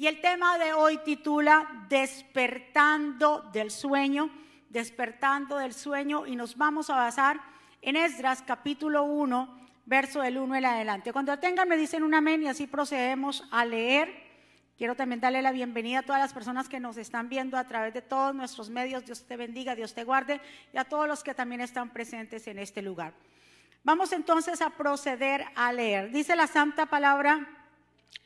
[0.00, 4.30] Y el tema de hoy titula Despertando del sueño,
[4.70, 7.38] despertando del sueño y nos vamos a basar
[7.82, 11.12] en Esdras capítulo 1, verso del 1 en adelante.
[11.12, 14.10] Cuando tengan me dicen un amén y así procedemos a leer.
[14.78, 17.92] Quiero también darle la bienvenida a todas las personas que nos están viendo a través
[17.92, 19.04] de todos nuestros medios.
[19.04, 20.40] Dios te bendiga, Dios te guarde
[20.72, 23.12] y a todos los que también están presentes en este lugar.
[23.84, 26.10] Vamos entonces a proceder a leer.
[26.10, 27.59] Dice la santa palabra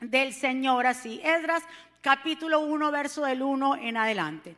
[0.01, 1.21] del Señor así.
[1.25, 1.63] Esdras
[2.01, 4.57] capítulo 1, verso del 1 en adelante.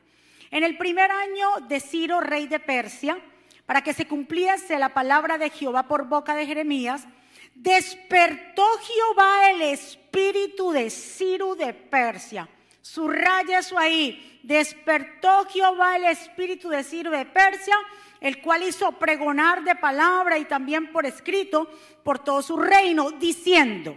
[0.50, 3.18] En el primer año de Ciro, rey de Persia,
[3.66, 7.06] para que se cumpliese la palabra de Jehová por boca de Jeremías,
[7.54, 12.48] despertó Jehová el espíritu de Ciro de Persia.
[12.80, 14.40] Subraya eso ahí.
[14.42, 17.76] Despertó Jehová el espíritu de Ciro de Persia,
[18.20, 21.68] el cual hizo pregonar de palabra y también por escrito
[22.04, 23.96] por todo su reino, diciendo,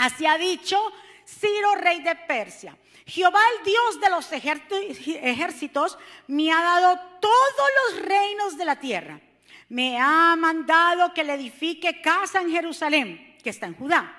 [0.00, 0.78] así ha dicho
[1.26, 2.76] Ciro, rey de Persia.
[3.06, 9.20] Jehová, el Dios de los ejércitos, me ha dado todos los reinos de la tierra.
[9.68, 14.16] Me ha mandado que le edifique casa en Jerusalén, que está en Judá.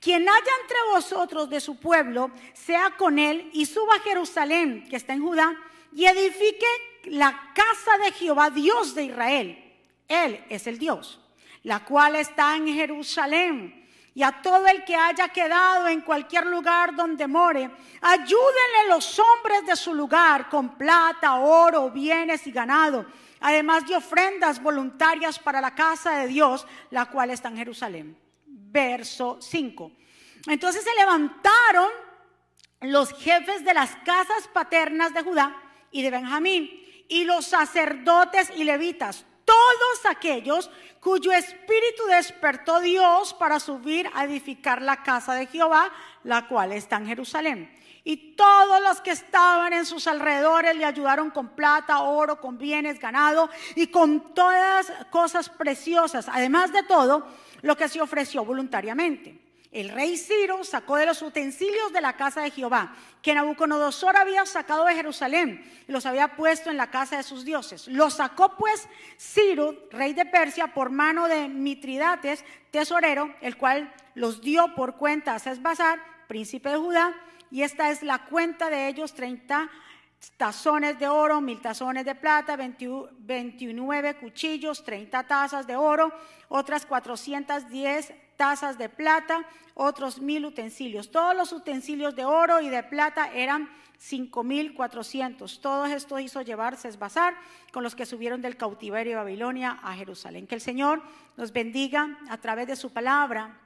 [0.00, 4.96] Quien haya entre vosotros de su pueblo, sea con él y suba a Jerusalén, que
[4.96, 5.54] está en Judá,
[5.94, 6.66] y edifique
[7.04, 9.72] la casa de Jehová, Dios de Israel.
[10.08, 11.20] Él es el Dios,
[11.62, 13.79] la cual está en Jerusalén
[14.20, 17.70] y a todo el que haya quedado en cualquier lugar donde more,
[18.02, 23.06] ayúdenle los hombres de su lugar con plata, oro, bienes y ganado,
[23.40, 28.18] además de ofrendas voluntarias para la casa de Dios, la cual está en Jerusalén.
[28.44, 29.90] Verso 5.
[30.48, 31.88] Entonces se levantaron
[32.82, 35.56] los jefes de las casas paternas de Judá
[35.90, 36.68] y de Benjamín,
[37.08, 40.70] y los sacerdotes y levitas, todos aquellos
[41.00, 45.90] cuyo espíritu despertó Dios para subir a edificar la casa de Jehová,
[46.22, 47.76] la cual está en Jerusalén.
[48.04, 53.00] Y todos los que estaban en sus alrededores le ayudaron con plata, oro, con bienes,
[53.00, 57.26] ganado y con todas cosas preciosas, además de todo
[57.62, 59.49] lo que se ofreció voluntariamente.
[59.70, 62.92] El rey Ciro sacó de los utensilios de la casa de Jehová,
[63.22, 67.44] que Nabucodonosor había sacado de Jerusalén, y los había puesto en la casa de sus
[67.44, 67.86] dioses.
[67.86, 74.40] Los sacó pues Ciro, rey de Persia, por mano de Mitridates, tesorero, el cual los
[74.40, 77.14] dio por cuenta a Sesbazar, príncipe de Judá,
[77.48, 79.70] y esta es la cuenta de ellos, 30
[80.36, 86.12] tazones de oro, mil tazones de plata, 29 cuchillos, 30 tazas de oro,
[86.48, 91.10] otras 410 tazas de plata, otros mil utensilios.
[91.10, 93.68] Todos los utensilios de oro y de plata eran
[93.98, 95.60] cinco mil cuatrocientos.
[95.60, 97.34] Todo esto hizo llevarse esbazar
[97.70, 100.46] con los que subieron del cautiverio de Babilonia a Jerusalén.
[100.46, 101.02] Que el Señor
[101.36, 103.60] nos bendiga a través de su palabra.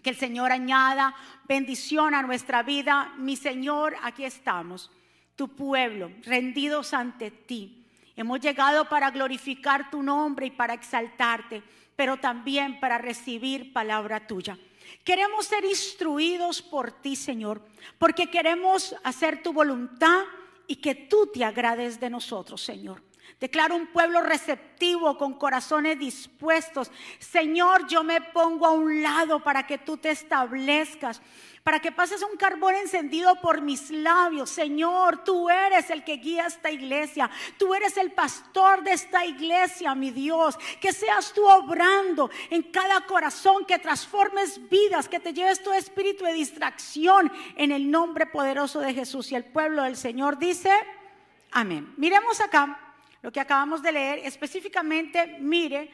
[0.00, 1.12] Que el Señor añada
[1.48, 3.12] bendición a nuestra vida.
[3.18, 4.92] Mi Señor, aquí estamos,
[5.34, 7.84] tu pueblo, rendidos ante ti.
[8.14, 11.64] Hemos llegado para glorificar tu nombre y para exaltarte
[11.98, 14.56] pero también para recibir palabra tuya.
[15.02, 17.60] Queremos ser instruidos por ti, Señor,
[17.98, 20.22] porque queremos hacer tu voluntad
[20.68, 23.02] y que tú te agrades de nosotros, Señor.
[23.40, 26.90] Declaro un pueblo receptivo con corazones dispuestos.
[27.18, 31.20] Señor, yo me pongo a un lado para que tú te establezcas
[31.68, 34.48] para que pases un carbón encendido por mis labios.
[34.48, 37.30] Señor, tú eres el que guía esta iglesia.
[37.58, 40.56] Tú eres el pastor de esta iglesia, mi Dios.
[40.80, 46.24] Que seas tú obrando en cada corazón, que transformes vidas, que te lleves tu espíritu
[46.24, 49.30] de distracción en el nombre poderoso de Jesús.
[49.32, 50.72] Y el pueblo del Señor dice,
[51.50, 51.92] amén.
[51.98, 52.87] Miremos acá
[53.22, 54.20] lo que acabamos de leer.
[54.24, 55.90] Específicamente, mire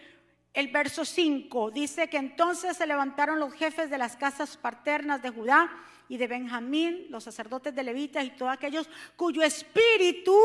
[0.55, 5.31] el verso 5 dice que entonces se levantaron los jefes de las casas paternas de
[5.31, 5.69] Judá
[6.09, 10.39] y de Benjamín, los sacerdotes de Levitas y todos aquellos cuyo espíritu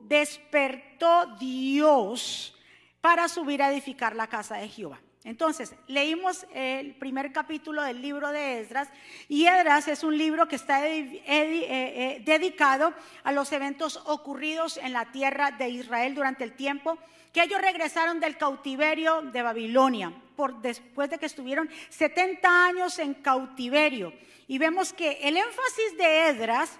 [0.00, 2.56] despertó Dios
[3.00, 5.00] para subir a edificar la casa de Jehová.
[5.24, 8.88] Entonces, leímos el primer capítulo del libro de Esdras
[9.28, 12.92] y Esdras es un libro que está eh, eh, dedicado
[13.22, 16.98] a los eventos ocurridos en la tierra de Israel durante el tiempo
[17.32, 23.14] que ellos regresaron del cautiverio de Babilonia, por después de que estuvieron 70 años en
[23.14, 24.12] cautiverio.
[24.48, 26.78] Y vemos que el énfasis de Edras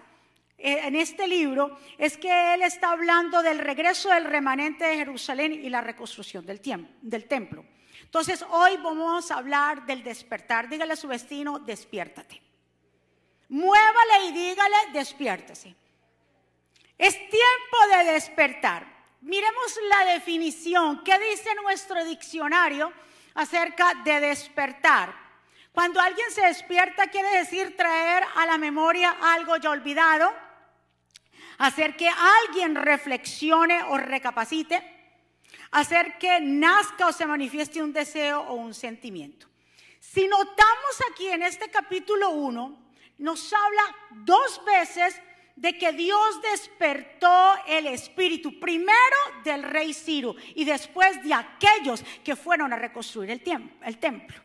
[0.58, 5.52] eh, en este libro es que él está hablando del regreso del remanente de Jerusalén
[5.52, 6.61] y la reconstrucción del,
[7.00, 7.64] del templo.
[8.12, 10.69] Entonces hoy vamos a hablar del despertar.
[10.69, 12.43] Dígale a su vecino, despiértate.
[13.49, 15.75] Muévale y dígale, despiértese.
[16.99, 18.87] Es tiempo de despertar.
[19.23, 21.03] Miremos la definición.
[21.03, 22.93] ¿Qué dice nuestro diccionario
[23.32, 25.15] acerca de despertar?
[25.73, 30.31] Cuando alguien se despierta quiere decir traer a la memoria algo ya olvidado,
[31.56, 34.92] hacer que alguien reflexione o recapacite,
[35.72, 39.46] hacer que nazca o se manifieste un deseo o un sentimiento.
[39.98, 42.78] Si notamos aquí en este capítulo 1,
[43.19, 45.20] nos habla dos veces
[45.56, 52.36] de que Dios despertó el espíritu, primero del rey Ciro y después de aquellos que
[52.36, 53.42] fueron a reconstruir el,
[53.84, 54.40] el templo.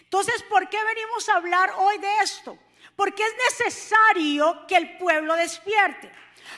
[0.00, 2.58] Entonces, ¿por qué venimos a hablar hoy de esto?
[2.94, 6.10] Porque es necesario que el pueblo despierte.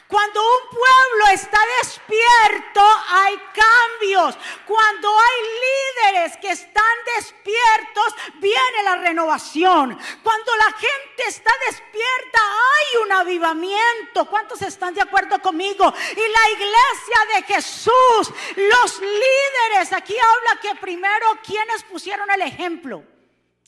[0.07, 4.37] Cuando un pueblo está despierto hay cambios.
[4.67, 9.97] Cuando hay líderes que están despiertos viene la renovación.
[10.23, 14.27] Cuando la gente está despierta hay un avivamiento.
[14.29, 15.93] ¿Cuántos están de acuerdo conmigo?
[16.13, 23.05] Y la iglesia de Jesús, los líderes, aquí habla que primero quienes pusieron el ejemplo.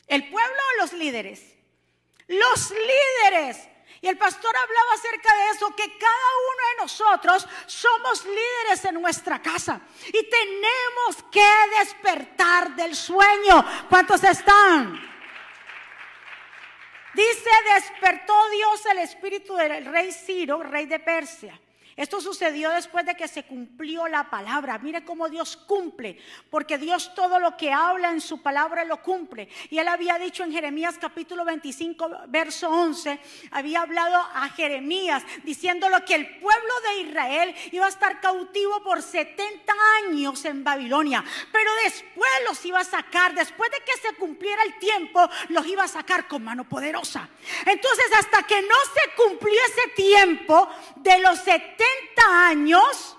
[0.09, 1.41] ¿El pueblo o los líderes?
[2.27, 3.72] Los líderes.
[4.03, 9.01] Y el pastor hablaba acerca de eso, que cada uno de nosotros somos líderes en
[9.01, 13.65] nuestra casa y tenemos que despertar del sueño.
[13.89, 15.01] ¿Cuántos están?
[17.15, 21.62] Dice, despertó Dios el espíritu del rey Ciro, rey de Persia
[21.97, 24.79] esto sucedió después de que se cumplió la palabra.
[24.79, 26.19] Mire cómo Dios cumple,
[26.51, 29.49] porque Dios todo lo que habla en su palabra lo cumple.
[29.71, 36.05] Y él había dicho en Jeremías capítulo 25, verso 11, había hablado a Jeremías diciéndolo
[36.05, 39.73] que el pueblo de Israel iba a estar cautivo por 70
[40.07, 41.23] años en Babilonia,
[41.53, 45.85] pero después los iba a sacar, después de que se cumpliera el tiempo, los iba
[45.85, 47.29] a sacar con mano poderosa.
[47.67, 51.82] Entonces, hasta que no se cumplió ese tiempo de los 70
[52.33, 53.17] años,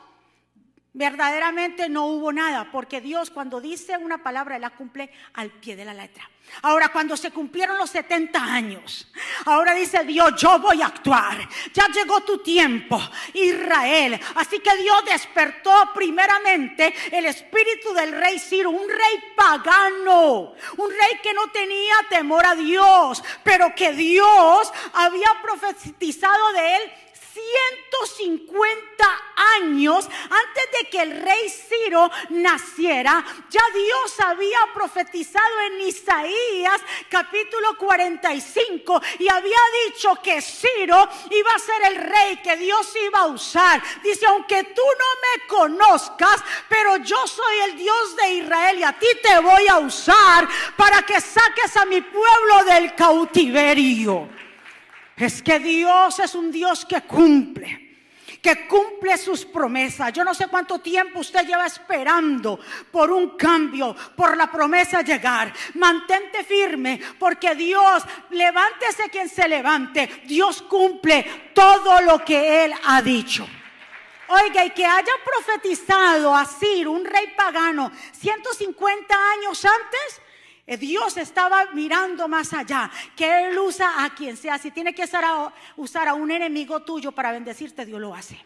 [0.93, 5.85] verdaderamente no hubo nada, porque Dios cuando dice una palabra, la cumple al pie de
[5.85, 6.29] la letra.
[6.61, 9.07] Ahora, cuando se cumplieron los 70 años,
[9.45, 11.49] ahora dice Dios, yo voy a actuar.
[11.73, 13.01] Ya llegó tu tiempo,
[13.33, 14.19] Israel.
[14.35, 21.19] Así que Dios despertó primeramente el espíritu del rey Ciro, un rey pagano, un rey
[21.23, 26.91] que no tenía temor a Dios, pero que Dios había profetizado de él
[27.33, 29.05] 150
[29.57, 37.77] años antes de que el rey Ciro naciera, ya Dios había profetizado en Isaías capítulo
[37.77, 39.57] 45 y había
[39.87, 43.81] dicho que Ciro iba a ser el rey que Dios iba a usar.
[44.03, 48.97] Dice, aunque tú no me conozcas, pero yo soy el Dios de Israel y a
[48.97, 50.47] ti te voy a usar
[50.77, 54.29] para que saques a mi pueblo del cautiverio.
[55.15, 57.83] Es que Dios es un Dios que cumple
[58.43, 60.11] que cumple sus promesas.
[60.11, 62.59] Yo no sé cuánto tiempo usted lleva esperando
[62.91, 65.53] por un cambio, por la promesa llegar.
[65.75, 70.23] Mantente firme porque Dios, levántese quien se levante.
[70.25, 73.47] Dios cumple todo lo que Él ha dicho.
[74.27, 80.21] Oiga, y que haya profetizado a Ciro, un rey pagano, 150 años antes,
[80.65, 84.57] Dios estaba mirando más allá, que Él usa a quien sea.
[84.57, 88.39] Si tiene que usar a, a un enemigo tuyo para bendecirte, Dios lo hace.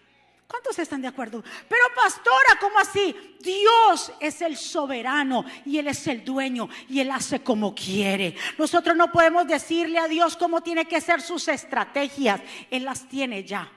[0.48, 1.44] ¿Cuántos están de acuerdo?
[1.68, 3.14] Pero pastora, ¿cómo así?
[3.42, 8.34] Dios es el soberano y Él es el dueño y Él hace como quiere.
[8.58, 12.40] Nosotros no podemos decirle a Dios cómo tiene que ser sus estrategias.
[12.72, 13.70] Él las tiene ya.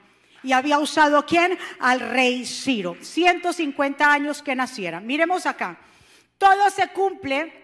[0.45, 1.59] Y había usado quién?
[1.81, 2.97] Al rey Ciro.
[3.01, 5.01] 150 años que naciera.
[5.01, 5.79] Miremos acá.
[6.39, 7.60] Todo se cumple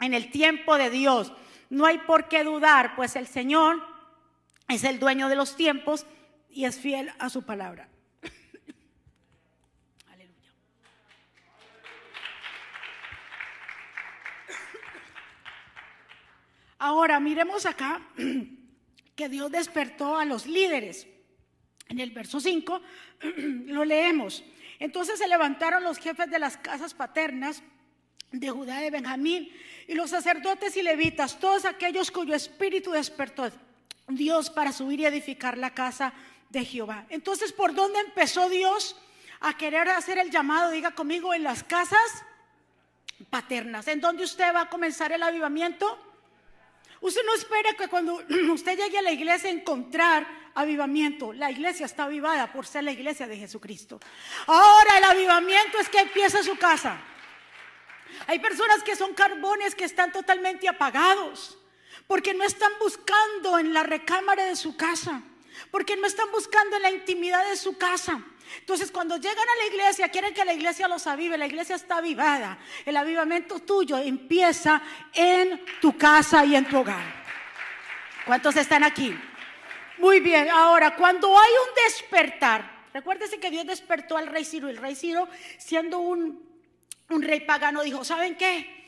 [0.00, 1.32] en el tiempo de Dios.
[1.70, 3.82] No hay por qué dudar, pues el Señor
[4.68, 6.06] es el dueño de los tiempos
[6.50, 7.88] y es fiel a su palabra.
[10.12, 10.52] Aleluya.
[16.78, 18.00] Ahora miremos acá
[19.16, 21.08] que Dios despertó a los líderes.
[21.88, 22.80] En el verso 5
[23.66, 24.44] lo leemos.
[24.78, 27.62] Entonces se levantaron los jefes de las casas paternas
[28.32, 29.48] de Judá de Benjamín
[29.86, 33.50] y los sacerdotes y levitas, todos aquellos cuyo espíritu despertó
[34.08, 36.12] Dios para subir y edificar la casa
[36.50, 37.06] de Jehová.
[37.08, 38.96] Entonces, ¿por dónde empezó Dios
[39.40, 40.70] a querer hacer el llamado?
[40.70, 42.24] Diga conmigo, en las casas
[43.30, 43.88] paternas.
[43.88, 45.98] ¿En dónde usted va a comenzar el avivamiento?
[47.00, 48.22] Usted no espera que cuando
[48.52, 51.32] usted llegue a la iglesia encontrar avivamiento.
[51.32, 54.00] La iglesia está avivada por ser la iglesia de Jesucristo.
[54.46, 56.98] Ahora el avivamiento es que empieza su casa.
[58.26, 61.58] Hay personas que son carbones que están totalmente apagados
[62.06, 65.22] porque no están buscando en la recámara de su casa.
[65.70, 68.20] porque no están buscando en la intimidad de su casa.
[68.58, 71.38] Entonces, cuando llegan a la iglesia, quieren que la iglesia los avive.
[71.38, 72.58] La iglesia está avivada.
[72.84, 77.24] El avivamiento tuyo empieza en tu casa y en tu hogar.
[78.26, 79.16] ¿Cuántos están aquí?
[79.98, 80.50] Muy bien.
[80.50, 84.68] Ahora, cuando hay un despertar, recuérdese que Dios despertó al rey Ciro.
[84.68, 85.28] El rey Ciro,
[85.58, 86.53] siendo un,
[87.14, 88.84] un rey pagano, dijo: ¿Saben qué?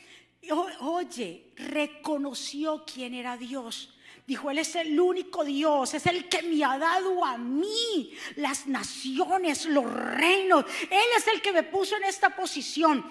[0.81, 3.93] Oye, reconoció quién era Dios
[4.27, 8.67] Dijo, Él es el único Dios, es el que me ha dado a mí las
[8.67, 10.65] naciones, los reinos.
[10.81, 13.05] Él es el que me puso en esta posición.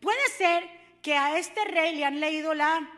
[0.00, 0.64] Puede ser
[1.02, 2.88] que a este rey le han leído la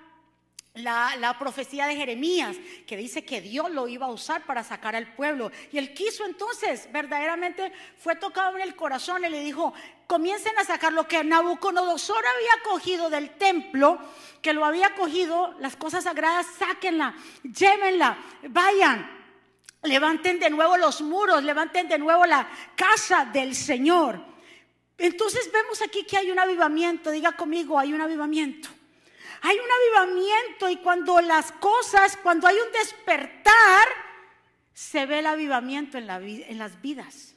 [0.74, 5.14] la, profecía de Jeremías, que dice que Dios lo iba a usar para sacar al
[5.14, 5.52] pueblo.
[5.70, 9.72] Y él quiso entonces, verdaderamente fue tocado en el corazón y le dijo,
[10.08, 14.00] comiencen a sacar lo que Nabucodonosor había cogido del templo,
[14.42, 17.14] que lo había cogido, las cosas sagradas, sáquenla,
[17.44, 19.08] llévenla, vayan,
[19.82, 24.20] levanten de nuevo los muros, levanten de nuevo la casa del Señor.
[24.98, 28.70] Entonces vemos aquí que hay un avivamiento, diga conmigo, hay un avivamiento.
[29.46, 33.86] Hay un avivamiento y cuando las cosas, cuando hay un despertar,
[34.72, 37.34] se ve el avivamiento en, las vidas.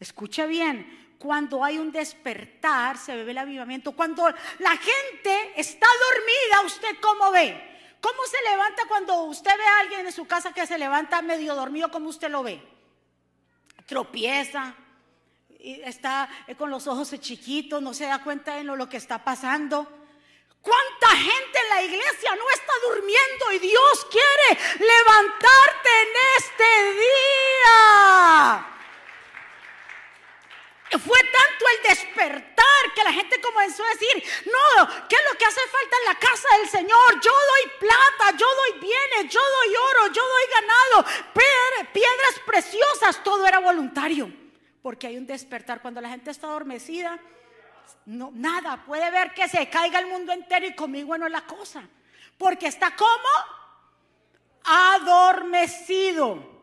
[0.00, 3.92] Escuche bien, cuando hay un despertar, se ve el avivamiento.
[3.92, 7.96] Cuando la gente está dormida, ¿usted cómo ve?
[8.00, 11.54] ¿Cómo se levanta cuando usted ve a alguien en su casa que se levanta medio
[11.54, 11.88] dormido?
[11.88, 12.60] ¿Cómo usted lo ve?
[13.86, 14.74] Tropieza,
[15.60, 20.03] está con los ojos chiquitos, no se da cuenta de lo que está pasando.
[20.64, 26.64] ¿Cuánta gente en la iglesia no está durmiendo y Dios quiere levantarte en este
[27.04, 28.66] día?
[31.04, 35.44] Fue tanto el despertar que la gente comenzó a decir, no, ¿qué es lo que
[35.44, 37.20] hace falta en la casa del Señor?
[37.20, 41.04] Yo doy plata, yo doy bienes, yo doy oro, yo doy ganado,
[41.92, 44.32] piedras preciosas, todo era voluntario.
[44.80, 47.20] Porque hay un despertar cuando la gente está adormecida
[48.06, 51.46] no, nada, puede ver que se caiga el mundo entero y conmigo no es la
[51.46, 51.82] cosa.
[52.36, 53.28] Porque está como
[54.64, 56.54] adormecido.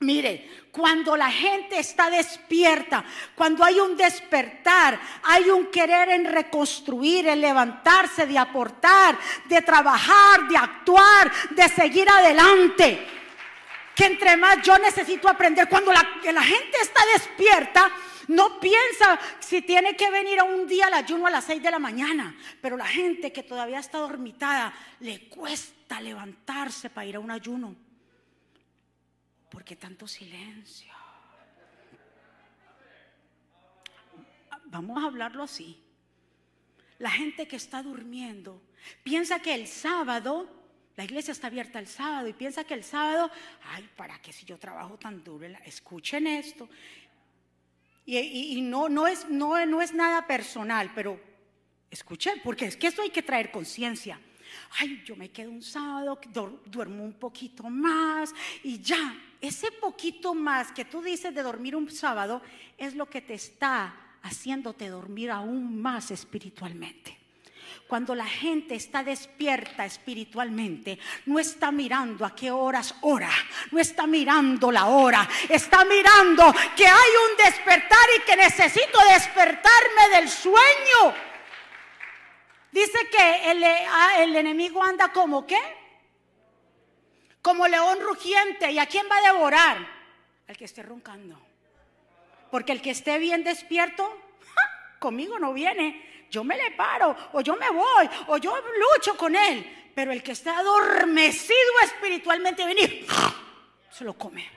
[0.00, 3.02] Mire, cuando la gente está despierta,
[3.34, 10.48] cuando hay un despertar, hay un querer en reconstruir, en levantarse, de aportar, de trabajar,
[10.48, 13.06] de actuar, de seguir adelante.
[13.94, 17.90] Que entre más yo necesito aprender, cuando la, la gente está despierta,
[18.28, 21.70] no piensa si tiene que venir a un día al ayuno a las 6 de
[21.70, 22.36] la mañana.
[22.60, 27.74] Pero la gente que todavía está dormitada le cuesta levantarse para ir a un ayuno.
[29.50, 30.92] Porque tanto silencio.
[34.66, 35.82] Vamos a hablarlo así.
[36.98, 38.62] La gente que está durmiendo
[39.02, 40.48] piensa que el sábado,
[40.96, 43.30] la iglesia está abierta el sábado y piensa que el sábado,
[43.64, 45.46] ay, ¿para qué si yo trabajo tan duro?
[45.64, 46.68] Escuchen esto,
[48.06, 51.20] y, no, no, es, no, no es nada personal, pero
[51.90, 54.20] escuché, porque es que esto hay que traer conciencia.
[54.78, 56.18] Ay, yo me quedo un sábado,
[56.66, 58.32] duermo un poquito más
[58.62, 62.42] y ya, ese poquito más que tú dices de dormir un sábado
[62.78, 67.25] es lo que te está haciéndote dormir aún más espiritualmente.
[67.86, 73.30] Cuando la gente está despierta espiritualmente, no está mirando a qué horas ora,
[73.70, 80.08] no está mirando la hora, está mirando que hay un despertar y que necesito despertarme
[80.16, 81.14] del sueño.
[82.72, 83.64] Dice que el,
[84.18, 85.60] el enemigo anda como qué?
[87.40, 88.70] Como león rugiente.
[88.70, 89.78] ¿Y a quién va a devorar?
[90.48, 91.40] Al que esté roncando.
[92.50, 94.14] Porque el que esté bien despierto,
[94.98, 99.34] conmigo no viene yo me le paro, o yo me voy, o yo lucho con
[99.34, 99.90] él.
[99.94, 103.06] Pero el que está adormecido espiritualmente, venir,
[103.90, 104.56] se lo come.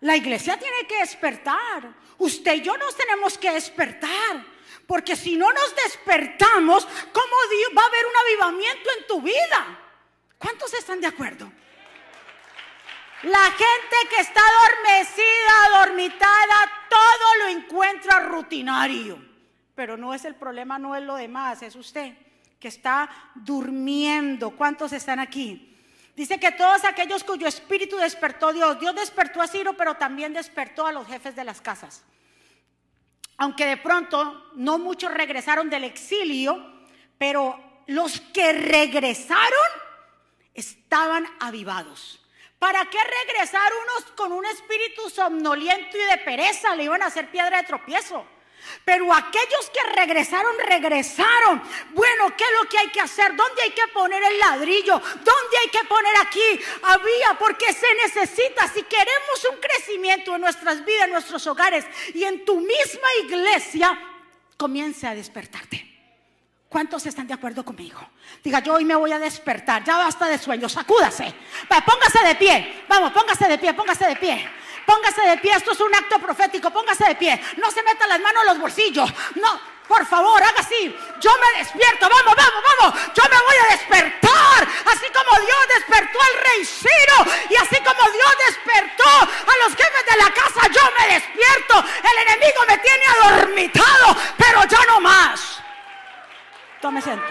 [0.00, 1.94] La iglesia tiene que despertar.
[2.18, 4.44] Usted y yo nos tenemos que despertar.
[4.86, 7.36] Porque si no nos despertamos, ¿cómo
[7.76, 9.78] va a haber un avivamiento en tu vida?
[10.36, 11.50] ¿Cuántos están de acuerdo?
[13.22, 19.33] La gente que está adormecida, adormitada, todo lo encuentra rutinario.
[19.74, 22.16] Pero no es el problema, no es lo demás, es usted
[22.60, 24.50] que está durmiendo.
[24.52, 25.76] ¿Cuántos están aquí?
[26.16, 30.86] Dice que todos aquellos cuyo espíritu despertó Dios, Dios despertó a Ciro, pero también despertó
[30.86, 32.04] a los jefes de las casas.
[33.36, 36.72] Aunque de pronto no muchos regresaron del exilio,
[37.18, 39.68] pero los que regresaron
[40.54, 42.20] estaban avivados.
[42.58, 46.74] ¿Para qué regresar unos con un espíritu somnoliento y de pereza?
[46.76, 48.24] Le iban a hacer piedra de tropiezo.
[48.84, 51.62] Pero aquellos que regresaron, regresaron.
[51.90, 53.34] Bueno, ¿qué es lo que hay que hacer?
[53.34, 54.98] ¿Dónde hay que poner el ladrillo?
[54.98, 56.60] ¿Dónde hay que poner aquí?
[56.82, 58.68] Había, porque se necesita.
[58.68, 63.98] Si queremos un crecimiento en nuestras vidas, en nuestros hogares y en tu misma iglesia,
[64.56, 65.94] comience a despertarte.
[66.74, 68.00] ¿Cuántos están de acuerdo conmigo?
[68.42, 71.32] Diga, yo hoy me voy a despertar, ya basta de sueño, sacúdase.
[71.68, 74.50] póngase de pie, vamos, póngase de pie, póngase de pie.
[74.86, 77.40] Póngase de pie, esto es un acto profético, póngase de pie.
[77.56, 79.10] No se meta las manos en los bolsillos.
[79.36, 80.96] No, por favor, haga así.
[81.20, 83.00] Yo me despierto, vamos, vamos, vamos.
[83.14, 84.68] Yo me voy a despertar.
[84.86, 87.32] Así como Dios despertó al rey Ciro.
[87.50, 91.84] Y así como Dios despertó a los jefes de la casa, yo me despierto.
[92.02, 95.60] El enemigo me tiene adormitado, pero ya no más.
[96.80, 97.26] Tome siento.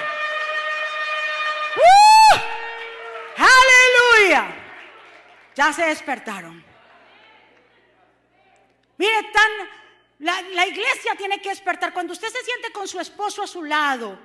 [1.76, 2.40] ¡Uh!
[3.38, 4.48] ¡Aleluya!
[5.56, 6.73] Ya se despertaron.
[8.98, 9.52] Mire, tan,
[10.20, 11.94] la, la, iglesia tiene que despertar.
[11.94, 14.18] Cuando usted se siente con su esposo a su lado,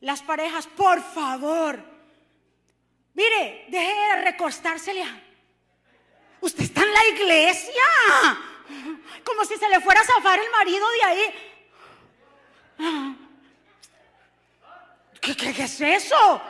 [0.00, 1.82] las parejas, por favor,
[3.14, 5.04] mire, deje de recostársele.
[6.40, 7.82] Usted está en la iglesia,
[9.24, 11.54] como si se le fuera a zafar el marido de ahí.
[15.20, 16.42] ¿Qué, qué, es eso?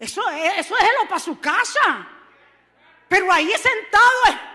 [0.00, 2.08] Eso, eso déjelo para su casa.
[3.08, 4.53] Pero ahí sentado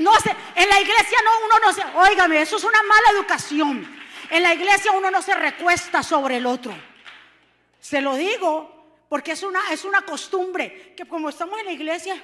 [0.00, 0.12] no
[0.54, 3.96] en la iglesia no, uno no se, óigame, eso es una mala educación.
[4.30, 6.74] En la iglesia uno no se recuesta sobre el otro.
[7.80, 12.22] Se lo digo porque es una, es una costumbre que como estamos en la iglesia,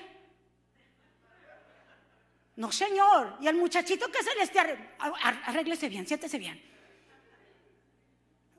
[2.57, 4.59] no señor, y el muchachito que se le esté,
[4.99, 6.63] arréglese bien, siéntese bien.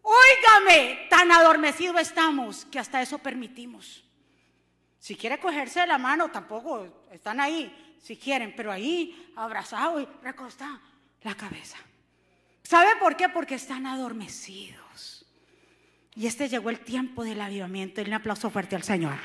[0.02, 4.04] Óigame, tan adormecido estamos que hasta eso permitimos.
[4.98, 10.08] Si quiere cogerse de la mano, tampoco están ahí si quieren, pero ahí abrazado y
[10.24, 10.80] recostado
[11.22, 11.78] la cabeza.
[12.64, 13.30] ¿Sabe por qué?
[13.30, 15.26] Porque están adormecidos.
[16.16, 18.02] Y este llegó el tiempo del avivamiento.
[18.02, 19.16] Y un aplauso fuerte al Señor.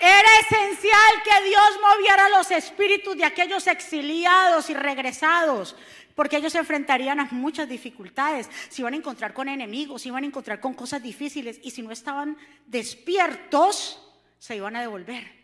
[0.00, 5.74] Era esencial que Dios moviera los espíritus de aquellos exiliados y regresados,
[6.14, 10.22] porque ellos se enfrentarían a muchas dificultades, se iban a encontrar con enemigos, se iban
[10.22, 14.07] a encontrar con cosas difíciles, y si no estaban despiertos,
[14.38, 15.38] se iban a devolver.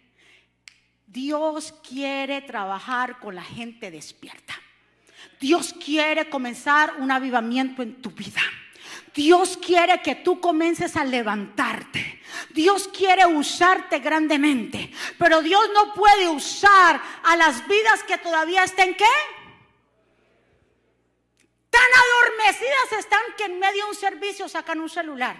[1.06, 4.54] Dios quiere trabajar con la gente despierta.
[5.40, 8.40] Dios quiere comenzar un avivamiento en tu vida.
[9.14, 12.20] Dios quiere que tú comiences a levantarte.
[12.50, 14.90] Dios quiere usarte grandemente.
[15.18, 19.04] Pero Dios no puede usar a las vidas que todavía estén qué?
[21.70, 25.36] Tan adormecidas están que en medio de un servicio sacan un celular.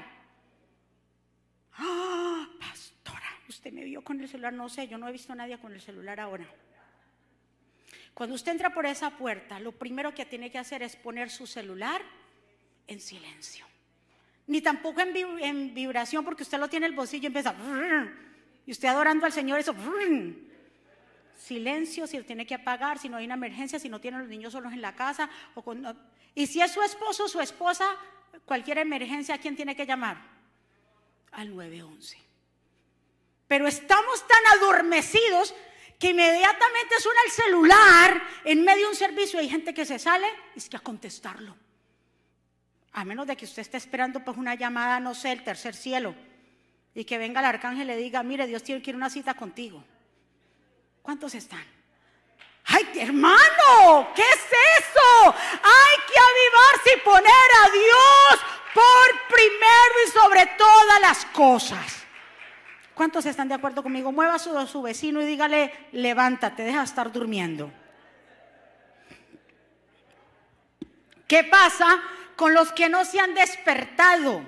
[1.77, 2.44] Ah,
[3.65, 5.73] usted me vio con el celular, no sé, yo no he visto a nadie con
[5.73, 6.47] el celular ahora.
[8.13, 11.47] Cuando usted entra por esa puerta, lo primero que tiene que hacer es poner su
[11.47, 12.03] celular
[12.87, 13.65] en silencio.
[14.49, 17.55] Ni tampoco en, vibración, porque usted lo tiene en el bolsillo y empieza.
[18.67, 19.75] Y usted adorando al Señor, eso.
[21.35, 24.29] Silencio, si lo tiene que apagar, si no hay una emergencia, si no tienen los
[24.29, 25.31] niños solos en la casa.
[26.35, 27.97] Y si es su esposo o su esposa,
[28.45, 30.19] cualquier emergencia, ¿a quién tiene que llamar?
[31.33, 32.34] Al 911.
[33.55, 35.55] Pero estamos tan adormecidos
[36.01, 39.39] que inmediatamente suena el celular en medio de un servicio.
[39.39, 41.55] Hay gente que se sale y es que a contestarlo.
[42.95, 46.17] A menos de que usted esté esperando pues una llamada, no sé, el tercer cielo.
[46.97, 49.85] Y que venga el arcángel y le diga, mire, Dios tiene a una cita contigo.
[51.01, 51.65] ¿Cuántos están?
[52.65, 54.09] ¡Ay, hermano!
[54.17, 54.47] ¿Qué es
[54.81, 55.29] eso?
[55.29, 62.04] Hay que avivarse y poner a Dios por primero y sobre todas las cosas.
[62.95, 64.13] ¿Cuántos están de acuerdo conmigo?
[64.13, 67.73] Mueva a su, vecino y dígale, levántate, deja de estar durmiendo.
[71.27, 72.01] ¿Qué pasa
[72.37, 74.43] con los que no se han despertado?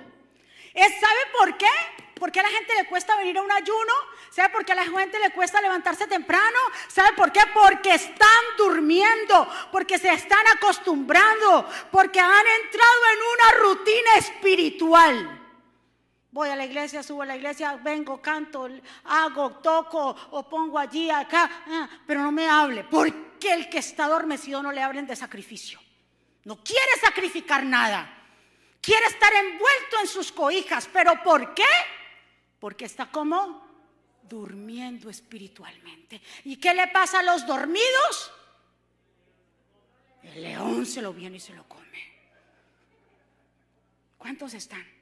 [0.74, 1.66] ¿Sabe por qué?
[2.14, 3.92] ¿Por qué a la gente le cuesta venir a un ayuno?
[4.30, 6.58] ¿Sabe por qué a la gente le cuesta levantarse temprano?
[6.88, 7.40] ¿Sabe por qué?
[7.52, 15.45] Porque están durmiendo, porque se están acostumbrando, porque han entrado en una rutina espiritual.
[16.36, 18.68] Voy a la iglesia, subo a la iglesia, vengo, canto,
[19.04, 22.84] hago, toco o pongo allí, acá, ah, pero no me hable.
[22.84, 25.80] Porque el que está adormecido no le hablen de sacrificio.
[26.44, 28.22] No quiere sacrificar nada.
[28.82, 30.90] Quiere estar envuelto en sus cohijas.
[30.92, 31.64] ¿Pero por qué?
[32.60, 33.66] Porque está como
[34.28, 36.20] durmiendo espiritualmente.
[36.44, 38.30] ¿Y qué le pasa a los dormidos?
[40.22, 42.12] El león se lo viene y se lo come.
[44.18, 44.95] ¿Cuántos están?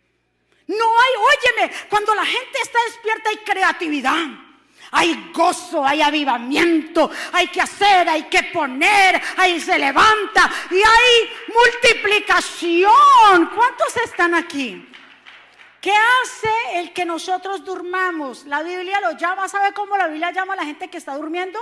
[0.66, 4.26] No hay, óyeme, cuando la gente está despierta hay creatividad.
[4.96, 11.30] Hay gozo, hay avivamiento, hay que hacer, hay que poner, ahí se levanta y hay
[11.52, 13.50] multiplicación.
[13.52, 14.88] ¿Cuántos están aquí?
[15.80, 18.44] ¿Qué hace el que nosotros durmamos?
[18.44, 21.58] La Biblia lo llama, ¿sabe cómo la Biblia llama a la gente que está durmiendo?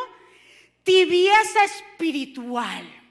[0.85, 3.02] Tibieza espiritual.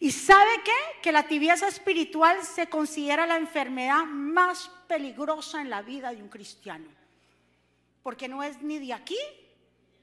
[0.00, 1.00] ¿Y sabe qué?
[1.02, 6.28] Que la tibieza espiritual se considera la enfermedad más peligrosa en la vida de un
[6.28, 7.00] cristiano
[8.02, 9.18] porque no es ni de aquí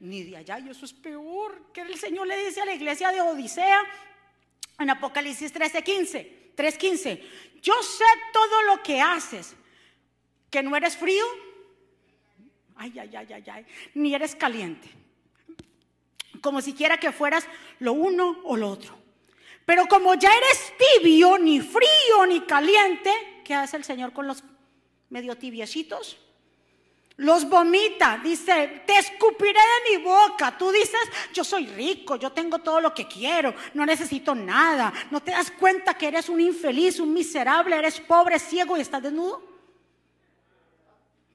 [0.00, 0.58] ni de allá.
[0.60, 3.82] Y eso es peor que el Señor le dice a la iglesia de Odisea
[4.78, 6.54] en Apocalipsis 13:15.
[6.56, 7.22] 3:15.
[7.60, 9.54] Yo sé todo lo que haces,
[10.50, 11.24] que no eres frío,
[12.76, 14.88] ay, ay, ay, ay, ay, ni eres caliente,
[16.40, 17.46] como si quiera que fueras
[17.80, 18.96] lo uno o lo otro.
[19.68, 23.12] Pero como ya eres tibio, ni frío, ni caliente,
[23.44, 24.42] ¿qué hace el Señor con los
[25.10, 26.16] medio tibiecitos?
[27.18, 30.56] los vomita, dice, te escupiré de mi boca.
[30.56, 31.00] Tú dices,
[31.34, 34.92] yo soy rico, yo tengo todo lo que quiero, no necesito nada.
[35.10, 39.02] ¿No te das cuenta que eres un infeliz, un miserable, eres pobre, ciego y estás
[39.02, 39.42] desnudo?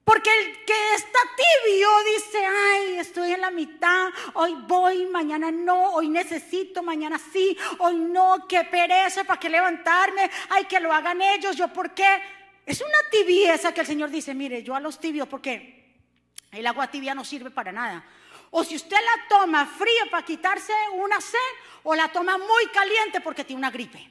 [0.03, 5.93] Porque el que está tibio dice, ay, estoy en la mitad, hoy voy, mañana no,
[5.93, 11.21] hoy necesito, mañana sí, hoy no, que pereza, para qué levantarme, ay, que lo hagan
[11.21, 12.21] ellos, yo por qué.
[12.65, 15.95] Es una tibieza que el Señor dice, mire, yo a los tibios, porque
[16.51, 18.03] el agua tibia no sirve para nada.
[18.51, 21.39] O si usted la toma fría para quitarse una sed,
[21.83, 24.09] o la toma muy caliente porque tiene una gripe.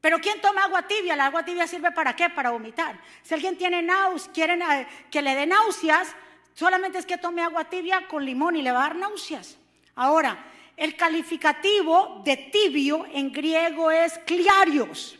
[0.00, 1.16] Pero ¿quién toma agua tibia?
[1.16, 2.30] La agua tibia sirve para qué?
[2.30, 3.00] Para vomitar.
[3.22, 6.14] Si alguien tiene náuseas, quieren eh, que le dé náuseas,
[6.54, 9.58] solamente es que tome agua tibia con limón y le va a dar náuseas.
[9.96, 10.38] Ahora,
[10.76, 15.18] el calificativo de tibio en griego es cliarios,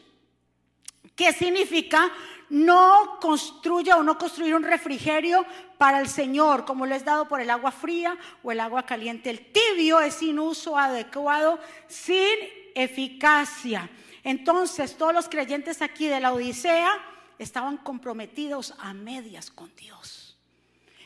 [1.17, 2.13] ¿Qué significa
[2.51, 5.45] no construya o no construir un refrigerio
[5.77, 9.31] para el Señor, como lo es dado por el agua fría o el agua caliente.
[9.31, 12.37] El tibio es sin uso adecuado, sin
[12.75, 13.89] eficacia.
[14.25, 16.91] Entonces, todos los creyentes aquí de la Odisea
[17.39, 20.37] estaban comprometidos a medias con Dios.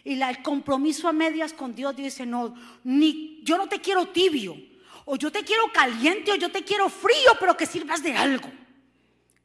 [0.04, 4.56] Y el compromiso a medias con Dios dice, no, ni, yo no te quiero tibio,
[5.04, 8.50] o yo te quiero caliente, o yo te quiero frío, pero que sirvas de algo.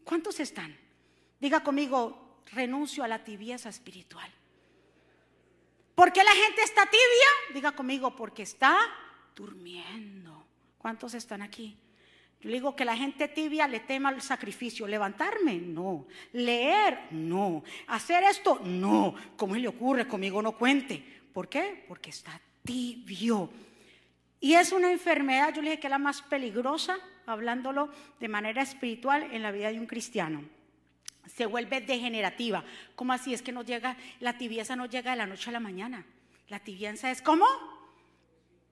[0.03, 0.75] ¿Cuántos están?
[1.39, 4.31] Diga conmigo, renuncio a la tibieza espiritual.
[5.93, 7.53] ¿Por qué la gente está tibia?
[7.53, 8.77] Diga conmigo, porque está
[9.35, 10.45] durmiendo.
[10.77, 11.77] ¿Cuántos están aquí?
[12.41, 14.87] Yo digo que la gente tibia le tema el sacrificio.
[14.87, 16.05] Levantarme, no.
[16.33, 17.63] Leer, no.
[17.87, 19.15] Hacer esto, no.
[19.35, 20.07] ¿Cómo le ocurre?
[20.07, 21.03] Conmigo no cuente.
[21.33, 21.85] ¿Por qué?
[21.87, 23.49] Porque está tibio.
[24.39, 28.61] Y es una enfermedad, yo le dije que es la más peligrosa, hablándolo de manera
[28.61, 30.43] espiritual en la vida de un cristiano
[31.27, 32.63] se vuelve degenerativa.
[32.95, 33.33] ¿Cómo así?
[33.33, 36.05] Es que no llega, la tibieza no llega de la noche a la mañana.
[36.47, 37.45] La tibieza es como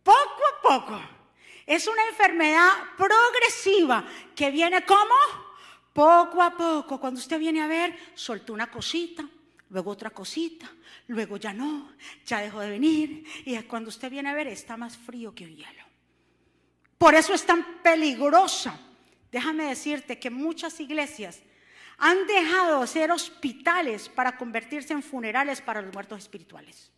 [0.03, 1.01] poco a poco.
[1.65, 5.15] Es una enfermedad progresiva que viene como
[5.93, 6.99] poco a poco.
[6.99, 9.27] Cuando usted viene a ver, soltó una cosita,
[9.69, 10.71] luego otra cosita,
[11.07, 11.91] luego ya no,
[12.25, 13.25] ya dejó de venir.
[13.45, 15.83] Y cuando usted viene a ver, está más frío que un hielo.
[16.97, 18.79] Por eso es tan peligrosa.
[19.31, 21.41] Déjame decirte que muchas iglesias
[21.97, 26.91] han dejado de ser hospitales para convertirse en funerales para los muertos espirituales.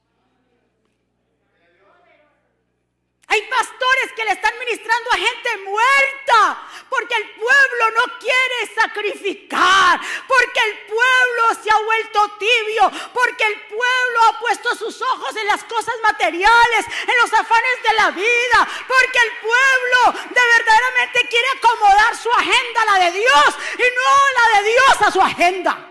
[3.27, 10.01] Hay pastores que le están ministrando a gente muerta porque el pueblo no quiere sacrificar,
[10.27, 15.45] porque el pueblo se ha vuelto tibio, porque el pueblo ha puesto sus ojos en
[15.45, 21.47] las cosas materiales, en los afanes de la vida, porque el pueblo de verdaderamente quiere
[21.57, 25.89] acomodar su agenda a la de Dios y no la de Dios a su agenda.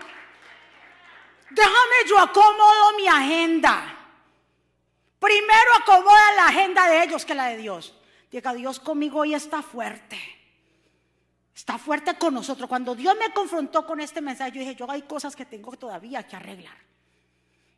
[1.49, 3.93] Déjame yo acomodo mi agenda.
[5.19, 7.96] Primero acomoda la agenda de ellos que la de Dios.
[8.31, 10.19] Diga, Dios conmigo hoy está fuerte.
[11.55, 12.69] Está fuerte con nosotros.
[12.69, 16.25] Cuando Dios me confrontó con este mensaje, yo dije, yo hay cosas que tengo todavía
[16.27, 16.77] que arreglar.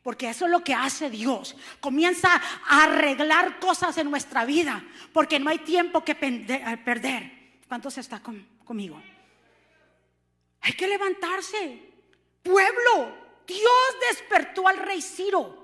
[0.02, 1.56] Porque eso es lo que hace Dios.
[1.80, 2.30] Comienza
[2.68, 4.84] a arreglar cosas en nuestra vida.
[5.14, 7.60] Porque no hay tiempo que eh, perder.
[7.68, 8.22] ¿Cuántos está
[8.66, 9.02] conmigo?
[10.62, 11.94] Hay que levantarse.
[12.42, 15.59] Pueblo, Dios despertó al rey Ciro.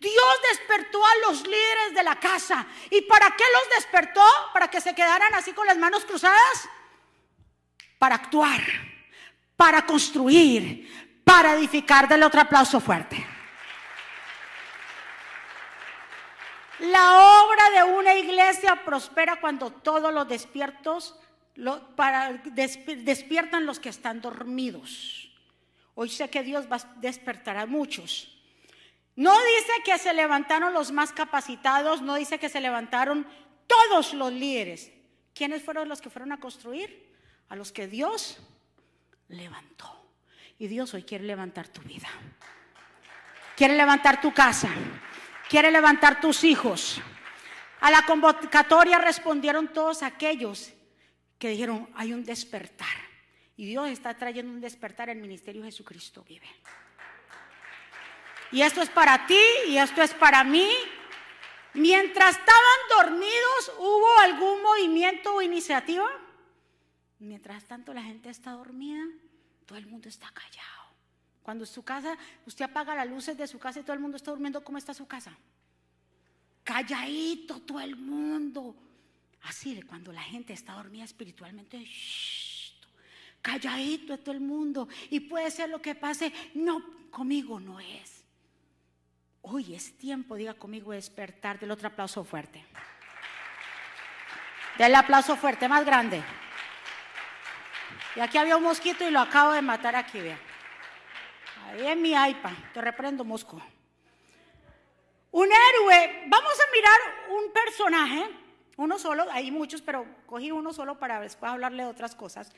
[0.00, 2.66] Dios despertó a los líderes de la casa.
[2.90, 4.24] ¿Y para qué los despertó?
[4.52, 6.68] ¿Para que se quedaran así con las manos cruzadas?
[7.98, 8.60] Para actuar,
[9.56, 12.08] para construir, para edificar.
[12.08, 13.24] Dale otro aplauso fuerte.
[16.80, 21.18] La obra de una iglesia prospera cuando todos los despiertos
[21.54, 25.30] despiertan los que están dormidos.
[25.94, 28.33] Hoy sé que Dios va a despertar a muchos
[29.16, 33.26] No dice que se levantaron los más capacitados, no dice que se levantaron
[33.66, 34.90] todos los líderes.
[35.34, 37.12] ¿Quiénes fueron los que fueron a construir?
[37.48, 38.38] A los que Dios
[39.28, 39.90] levantó.
[40.58, 42.08] Y Dios hoy quiere levantar tu vida.
[43.56, 44.68] Quiere levantar tu casa.
[45.48, 47.00] Quiere levantar tus hijos.
[47.80, 50.72] A la convocatoria respondieron todos aquellos
[51.38, 52.96] que dijeron, hay un despertar.
[53.56, 55.08] Y Dios está trayendo un despertar.
[55.08, 56.48] El ministerio Jesucristo vive.
[58.54, 60.70] Y esto es para ti y esto es para mí.
[61.74, 66.08] Mientras estaban dormidos, ¿hubo algún movimiento o iniciativa?
[67.18, 69.02] Mientras tanto la gente está dormida,
[69.66, 70.84] todo el mundo está callado.
[71.42, 74.30] Cuando su casa, usted apaga las luces de su casa y todo el mundo está
[74.30, 75.36] durmiendo, ¿cómo está su casa?
[76.62, 78.76] Calladito todo el mundo.
[79.42, 81.84] Así cuando la gente está dormida espiritualmente,
[83.42, 84.86] calladito todo el mundo.
[85.10, 88.13] Y puede ser lo que pase, no, conmigo no es.
[89.46, 91.58] Hoy es tiempo, diga conmigo, despertar.
[91.58, 92.64] Del otro aplauso fuerte.
[94.78, 96.22] Del aplauso fuerte, más grande.
[98.16, 100.38] Y aquí había un mosquito y lo acabo de matar aquí, vea.
[101.66, 103.60] Ahí en mi iPad, te reprendo mosco.
[105.30, 108.30] Un héroe, vamos a mirar un personaje,
[108.78, 112.50] uno solo, hay muchos, pero cogí uno solo para después hablarle de otras cosas.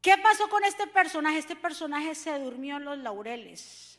[0.00, 1.38] ¿Qué pasó con este personaje?
[1.38, 3.95] Este personaje se durmió en los laureles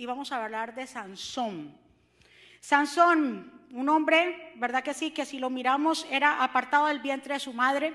[0.00, 1.76] y vamos a hablar de Sansón.
[2.58, 5.10] Sansón, un hombre, ¿verdad que sí?
[5.10, 7.92] Que si lo miramos era apartado del vientre de su madre,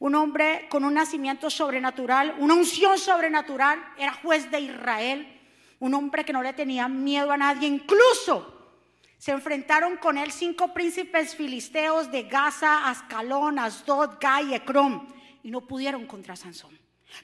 [0.00, 5.40] un hombre con un nacimiento sobrenatural, una unción sobrenatural, era juez de Israel,
[5.78, 8.74] un hombre que no le tenía miedo a nadie, incluso
[9.16, 15.06] se enfrentaron con él cinco príncipes filisteos de Gaza, Ascalón, Asdod, Gai y Ecrón,
[15.44, 16.76] y no pudieron contra Sansón.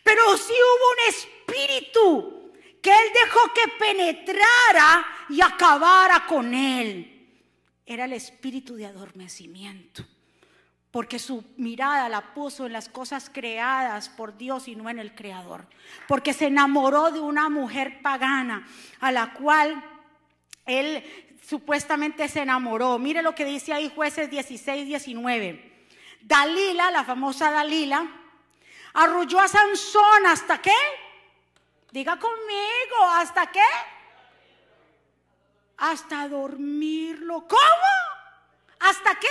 [0.04, 2.47] Pero sí hubo un espíritu
[2.88, 7.34] que él dejó que penetrara y acabara con él.
[7.84, 10.06] Era el espíritu de adormecimiento,
[10.90, 15.14] porque su mirada la puso en las cosas creadas por Dios y no en el
[15.14, 15.66] Creador,
[16.06, 18.66] porque se enamoró de una mujer pagana
[19.00, 19.84] a la cual
[20.64, 21.04] él
[21.46, 22.98] supuestamente se enamoró.
[22.98, 25.86] Mire lo que dice ahí jueces 16, 19.
[26.22, 28.10] Dalila, la famosa Dalila,
[28.94, 30.72] arrulló a Sansón hasta que
[31.90, 33.60] Diga conmigo, ¿hasta qué?
[35.78, 37.46] Hasta dormirlo.
[37.48, 38.78] ¿Cómo?
[38.80, 39.28] ¿Hasta qué?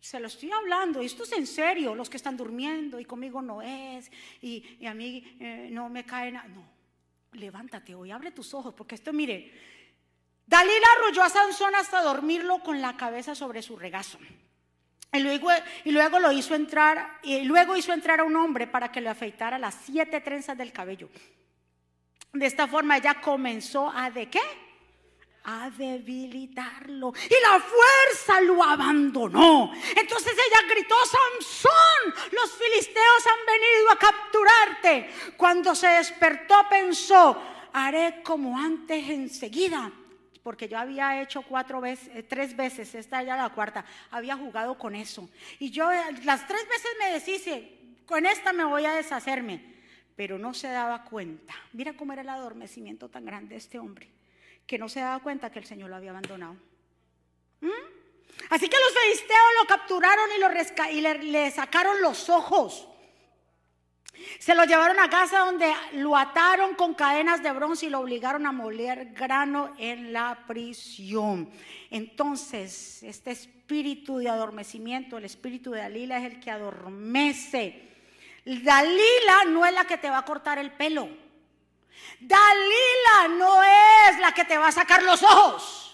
[0.00, 3.60] Se lo estoy hablando, esto es en serio, los que están durmiendo y conmigo no
[3.60, 6.48] es, y, a mí eh, no me cae nada.
[6.48, 6.64] No,
[7.32, 9.52] levántate hoy, abre tus ojos, porque esto, mire,
[10.46, 14.18] Dalila arrolló a Sansón hasta dormirlo con la cabeza sobre su regazo.
[15.12, 15.48] Y luego,
[15.84, 19.08] y luego lo hizo entrar, y luego hizo entrar a un hombre para que le
[19.08, 21.08] afeitara las siete trenzas del cabello.
[22.32, 24.40] De esta forma ella comenzó a de qué?
[25.44, 27.14] A debilitarlo.
[27.24, 29.72] Y la fuerza lo abandonó.
[29.96, 35.10] Entonces ella gritó, Sansón, los filisteos han venido a capturarte.
[35.38, 37.42] Cuando se despertó pensó,
[37.72, 39.90] haré como antes enseguida
[40.48, 44.78] porque yo había hecho cuatro veces, eh, tres veces, esta ya la cuarta, había jugado
[44.78, 45.28] con eso.
[45.58, 49.62] Y yo eh, las tres veces me deshice, con esta me voy a deshacerme,
[50.16, 51.54] pero no se daba cuenta.
[51.74, 54.08] Mira cómo era el adormecimiento tan grande de este hombre,
[54.66, 56.56] que no se daba cuenta que el Señor lo había abandonado.
[57.60, 57.68] ¿Mm?
[58.48, 62.88] Así que los filisteos lo capturaron y, lo y le sacaron los ojos.
[64.38, 68.46] Se lo llevaron a casa donde lo ataron con cadenas de bronce y lo obligaron
[68.46, 71.50] a moler grano en la prisión.
[71.90, 77.88] Entonces, este espíritu de adormecimiento, el espíritu de Dalila es el que adormece.
[78.44, 81.08] Dalila no es la que te va a cortar el pelo.
[82.20, 85.87] Dalila no es la que te va a sacar los ojos.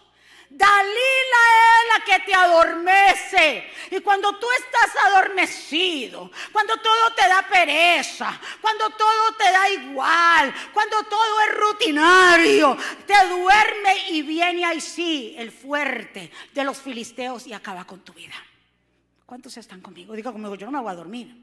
[0.57, 1.45] Dalila
[1.81, 3.71] es la que te adormece.
[3.91, 10.55] Y cuando tú estás adormecido, cuando todo te da pereza, cuando todo te da igual,
[10.73, 17.49] cuando todo es rutinario, te duerme y viene ahí sí el fuerte de los filisteos
[17.49, 18.35] y acaba con tu vida.
[19.27, 20.15] ¿Cuántos están conmigo?
[20.15, 21.35] Diga conmigo, yo no me voy a dormir.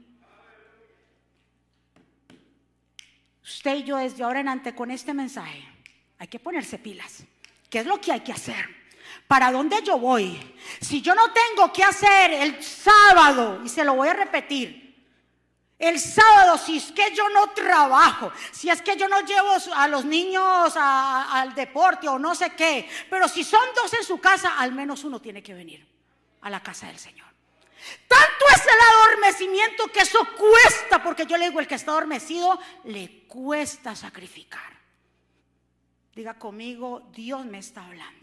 [3.44, 5.68] Usted y yo desde ahora en adelante con este mensaje
[6.18, 7.24] hay que ponerse pilas.
[7.68, 8.81] ¿Qué es lo que hay que hacer?
[9.26, 10.56] ¿Para dónde yo voy?
[10.80, 14.82] Si yo no tengo que hacer el sábado, y se lo voy a repetir,
[15.78, 19.88] el sábado, si es que yo no trabajo, si es que yo no llevo a
[19.88, 24.58] los niños al deporte o no sé qué, pero si son dos en su casa,
[24.58, 25.84] al menos uno tiene que venir
[26.42, 27.26] a la casa del Señor.
[28.06, 32.60] Tanto es el adormecimiento que eso cuesta, porque yo le digo, el que está adormecido
[32.84, 34.72] le cuesta sacrificar.
[36.14, 38.21] Diga conmigo, Dios me está hablando.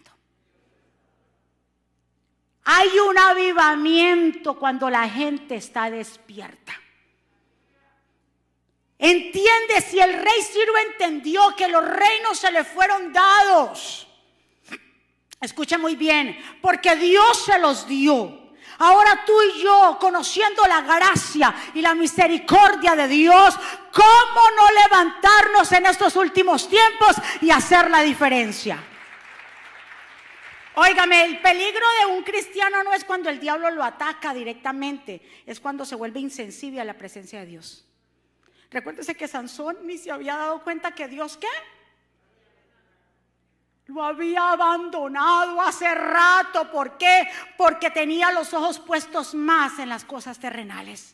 [2.71, 6.79] Hay un avivamiento cuando la gente está despierta.
[8.99, 14.08] Entiende si el rey Ciro entendió que los reinos se le fueron dados.
[15.41, 18.51] Escucha muy bien, porque Dios se los dio.
[18.77, 23.55] Ahora tú y yo, conociendo la gracia y la misericordia de Dios,
[23.91, 28.88] ¿cómo no levantarnos en estos últimos tiempos y hacer la diferencia?
[30.81, 35.59] Óigame, el peligro de un cristiano no es cuando el diablo lo ataca directamente, es
[35.59, 37.85] cuando se vuelve insensible a la presencia de Dios.
[38.71, 41.49] Recuérdese que Sansón ni se había dado cuenta que Dios qué?
[43.87, 46.71] Lo había abandonado hace rato.
[46.71, 47.27] ¿Por qué?
[47.57, 51.13] Porque tenía los ojos puestos más en las cosas terrenales.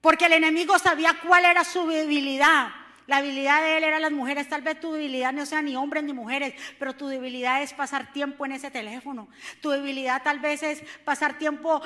[0.00, 2.68] Porque el enemigo sabía cuál era su debilidad.
[3.06, 4.48] La debilidad de él era las mujeres.
[4.48, 8.12] Tal vez tu debilidad no sea ni hombres ni mujeres, pero tu debilidad es pasar
[8.12, 9.28] tiempo en ese teléfono.
[9.60, 11.80] Tu debilidad tal vez es pasar tiempo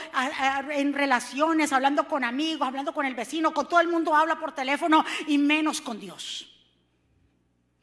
[0.70, 4.52] en relaciones, hablando con amigos, hablando con el vecino, con todo el mundo habla por
[4.52, 6.46] teléfono y menos con Dios.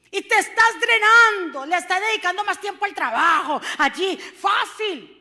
[0.09, 5.13] Y te estás drenando, le estás dedicando más tiempo al trabajo, allí, fácil.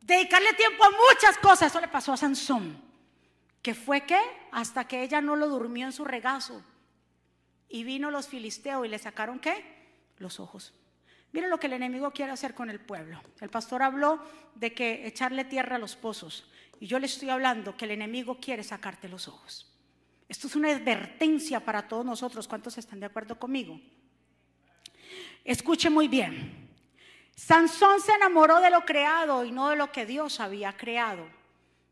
[0.00, 1.70] Dedicarle tiempo a muchas cosas.
[1.70, 2.82] Eso le pasó a Sansón.
[3.62, 4.20] Que fue que
[4.52, 6.62] hasta que ella no lo durmió en su regazo
[7.68, 9.64] y vino los filisteos y le sacaron qué?
[10.18, 10.74] Los ojos.
[11.32, 13.20] Miren lo que el enemigo quiere hacer con el pueblo.
[13.40, 14.24] El pastor habló
[14.54, 16.48] de que echarle tierra a los pozos.
[16.78, 19.74] Y yo le estoy hablando que el enemigo quiere sacarte los ojos.
[20.28, 22.46] Esto es una advertencia para todos nosotros.
[22.46, 23.80] ¿Cuántos están de acuerdo conmigo?
[25.44, 26.70] Escuche muy bien.
[27.34, 31.26] Sansón se enamoró de lo creado y no de lo que Dios había creado.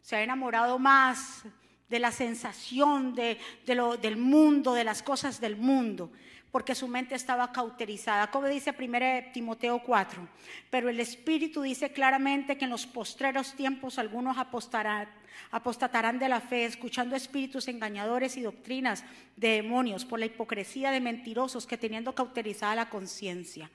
[0.02, 1.44] Se ha enamorado más
[1.92, 6.11] de la sensación de, lo, del mundo, de las cosas del mundo,
[6.50, 8.31] porque su mente estaba cauterizada.
[8.31, 10.26] Como dice 1 Timoteo 4,
[10.70, 15.07] pero el Espíritu dice claramente que en los postreros tiempos algunos apostarán,
[15.50, 19.05] apostatarán de la fe, escuchando espíritus engañadores y doctrinas
[19.37, 23.70] de demonios por la hipocresía de mentirosos que teniendo cauterizada la conciencia.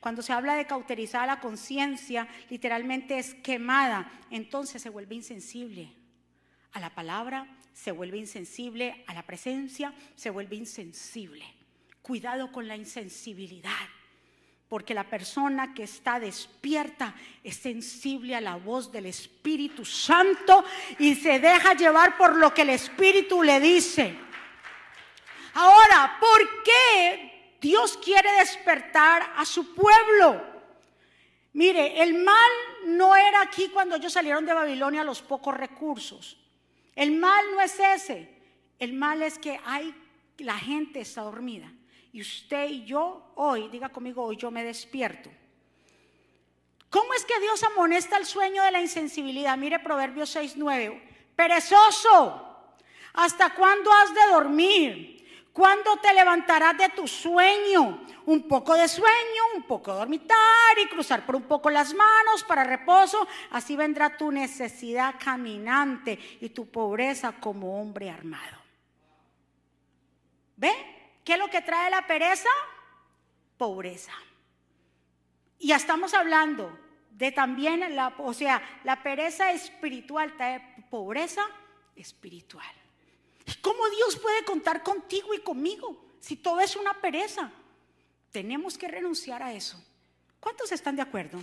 [0.00, 6.00] Cuando se habla de cauterizada la conciencia, literalmente es quemada, entonces se vuelve insensible
[6.72, 11.44] a la palabra, se vuelve insensible a la presencia, se vuelve insensible.
[12.02, 13.88] Cuidado con la insensibilidad,
[14.68, 20.64] porque la persona que está despierta es sensible a la voz del Espíritu Santo
[20.98, 24.16] y se deja llevar por lo que el Espíritu le dice.
[25.54, 30.50] Ahora, ¿por qué Dios quiere despertar a su pueblo?
[31.52, 32.50] Mire, el mal
[32.86, 36.39] no era aquí cuando ellos salieron de Babilonia los pocos recursos.
[37.00, 38.28] El mal no es ese.
[38.78, 39.94] El mal es que hay,
[40.36, 41.72] la gente está dormida.
[42.12, 45.30] Y usted y yo hoy, diga conmigo, hoy yo me despierto.
[46.90, 49.56] ¿Cómo es que Dios amonesta el sueño de la insensibilidad?
[49.56, 51.00] Mire Proverbios 6:9.
[51.34, 52.74] Perezoso,
[53.14, 55.19] ¿hasta cuándo has de dormir?
[55.52, 58.04] ¿Cuándo te levantarás de tu sueño?
[58.26, 62.44] Un poco de sueño, un poco de dormitar y cruzar por un poco las manos
[62.44, 63.26] para reposo.
[63.50, 68.58] Así vendrá tu necesidad caminante y tu pobreza como hombre armado.
[70.56, 70.72] ¿Ve?
[71.24, 72.48] ¿Qué es lo que trae la pereza?
[73.56, 74.12] Pobreza.
[75.58, 76.78] Y ya estamos hablando
[77.10, 77.82] de también,
[78.18, 81.42] o sea, la pereza espiritual trae pobreza
[81.96, 82.79] espiritual.
[83.62, 87.50] ¿Cómo Dios puede contar contigo y conmigo si todo es una pereza?
[88.30, 89.82] Tenemos que renunciar a eso.
[90.38, 91.42] ¿Cuántos están de acuerdo?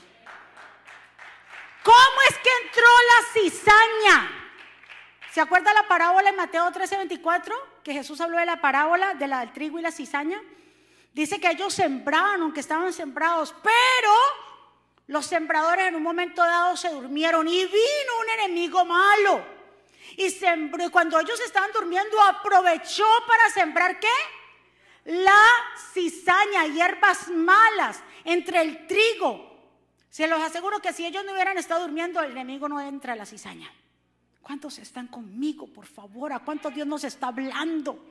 [1.84, 4.32] ¿Cómo es que entró la cizaña?
[5.34, 7.54] ¿Se acuerda la parábola en Mateo 13:24?
[7.84, 10.42] Que Jesús habló de la parábola de la del trigo y la cizaña.
[11.14, 14.14] Dice que ellos sembraban, aunque estaban sembrados, pero
[15.08, 19.57] los sembradores en un momento dado se durmieron y vino un enemigo malo
[20.18, 24.08] y cuando ellos estaban durmiendo, aprovechó para sembrar qué?
[25.06, 25.40] La
[25.94, 29.48] cizaña, hierbas malas entre el trigo.
[30.10, 33.16] Se los aseguro que si ellos no hubieran estado durmiendo, el enemigo no entra a
[33.16, 33.72] la cizaña.
[34.42, 36.34] ¿Cuántos están conmigo, por favor?
[36.34, 38.04] ¿A cuántos Dios nos está hablando?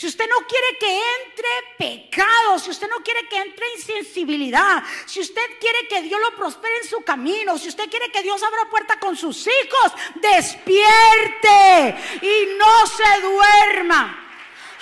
[0.00, 5.20] Si usted no quiere que entre pecado, si usted no quiere que entre insensibilidad, si
[5.20, 8.70] usted quiere que Dios lo prospere en su camino, si usted quiere que Dios abra
[8.70, 14.26] puerta con sus hijos, despierte y no se duerma.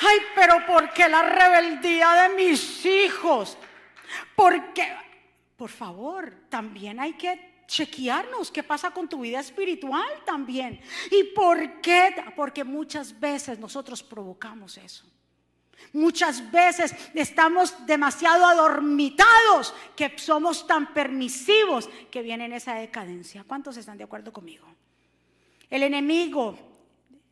[0.03, 3.59] Ay, pero ¿por qué la rebeldía de mis hijos?
[4.37, 4.97] Porque,
[5.57, 10.81] por favor, también hay que chequearnos qué pasa con tu vida espiritual también.
[11.11, 12.14] ¿Y por qué?
[12.35, 15.05] Porque muchas veces nosotros provocamos eso.
[15.93, 23.45] Muchas veces estamos demasiado adormitados, que somos tan permisivos que viene en esa decadencia.
[23.47, 24.66] ¿Cuántos están de acuerdo conmigo?
[25.71, 26.59] El enemigo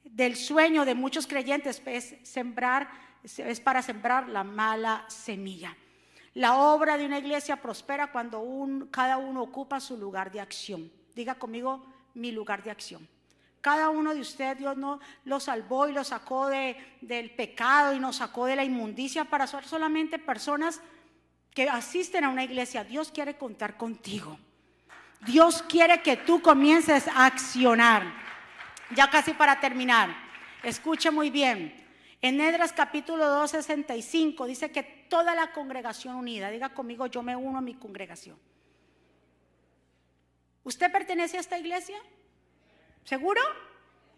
[0.05, 2.89] del sueño de muchos creyentes es sembrar,
[3.25, 5.77] es para sembrar la mala semilla.
[6.37, 8.45] La obra de una iglesia prospera cuando
[8.91, 10.93] cada uno ocupa su lugar de acción.
[11.15, 11.83] Diga conmigo
[12.13, 13.09] mi lugar de acción.
[13.63, 17.99] Cada uno de ustedes Dios no lo salvó y lo sacó de, del pecado y
[17.99, 20.83] nos sacó de la inmundicia para ser solamente personas
[21.55, 22.85] que asisten a una iglesia.
[22.85, 24.39] Dios quiere contar contigo.
[25.25, 28.13] Dios quiere que tú comiences a accionar.
[28.95, 30.15] Ya casi para terminar.
[30.63, 31.83] Escuche muy bien.
[32.21, 37.37] En Edras capítulo 2, 65 dice que toda la congregación unida, diga conmigo, yo me
[37.37, 38.39] uno a mi congregación.
[40.65, 42.01] ¿Usted pertenece a esta iglesia?
[43.05, 43.41] ¿Seguro?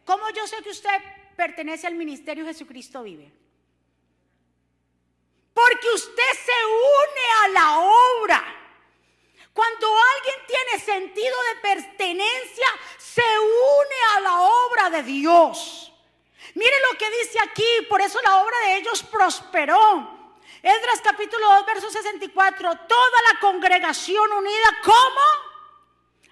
[0.05, 0.99] ¿Cómo yo sé que usted
[1.36, 3.30] pertenece al ministerio Jesucristo vive?
[5.53, 8.45] Porque usted se une a la obra.
[9.53, 12.66] Cuando alguien tiene sentido de pertenencia,
[12.97, 15.93] se une a la obra de Dios.
[16.55, 20.18] Mire lo que dice aquí, por eso la obra de ellos prosperó.
[20.63, 25.21] Esdras capítulo 2, verso 64, toda la congregación unida, ¿cómo?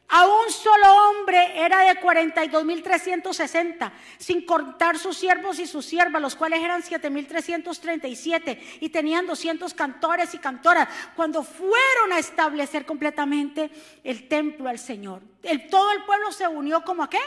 [0.09, 6.37] A un solo hombre era de 42.360, sin contar sus siervos y sus siervas, los
[6.37, 13.68] cuales eran 7.337 y tenían 200 cantores y cantoras, cuando fueron a establecer completamente
[14.05, 15.22] el templo al Señor.
[15.70, 17.20] Todo el pueblo se unió como a qué?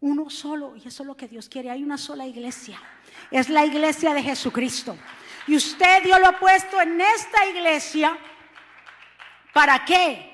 [0.00, 1.70] Uno solo, y eso es lo que Dios quiere.
[1.70, 2.80] Hay una sola iglesia,
[3.30, 4.96] es la iglesia de Jesucristo.
[5.46, 8.18] Y usted Dios lo ha puesto en esta iglesia
[9.58, 10.24] ¿Para qué?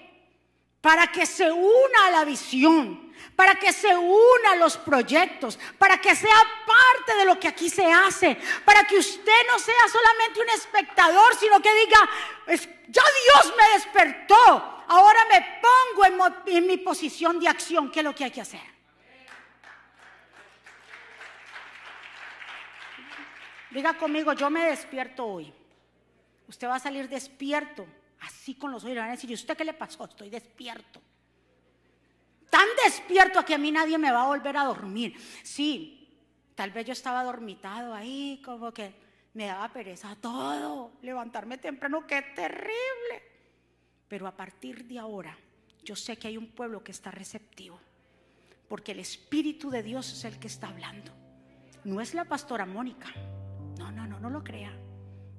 [0.82, 5.98] Para que se una a la visión, para que se una a los proyectos, para
[5.98, 8.36] que sea parte de lo que aquí se hace,
[8.66, 11.98] para que usted no sea solamente un espectador, sino que diga,
[12.88, 18.04] ya Dios me despertó, ahora me pongo en, en mi posición de acción, ¿qué es
[18.04, 18.73] lo que hay que hacer?
[23.74, 25.52] Diga conmigo, yo me despierto hoy.
[26.46, 27.84] Usted va a salir despierto
[28.20, 30.04] así con los oídos, van a decir, ¿y usted qué le pasó?
[30.04, 31.02] Estoy despierto.
[32.48, 35.16] Tan despierto que a mí nadie me va a volver a dormir.
[35.42, 36.08] Sí,
[36.54, 38.94] tal vez yo estaba dormitado ahí, como que
[39.34, 43.22] me daba pereza todo, levantarme temprano, qué terrible.
[44.06, 45.36] Pero a partir de ahora,
[45.82, 47.80] yo sé que hay un pueblo que está receptivo,
[48.68, 51.12] porque el Espíritu de Dios es el que está hablando.
[51.82, 53.12] No es la pastora Mónica.
[53.78, 54.72] No, no, no, no lo crea.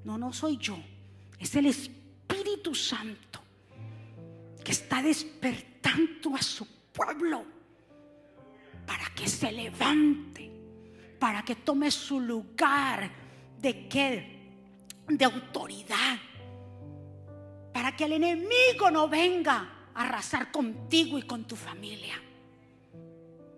[0.03, 0.77] No, no soy yo.
[1.39, 3.41] Es el Espíritu Santo
[4.63, 7.45] que está despertando a su pueblo
[8.85, 10.51] para que se levante,
[11.19, 13.09] para que tome su lugar
[13.59, 14.35] de qué?
[15.07, 16.17] De autoridad.
[17.73, 22.21] Para que el enemigo no venga a arrasar contigo y con tu familia.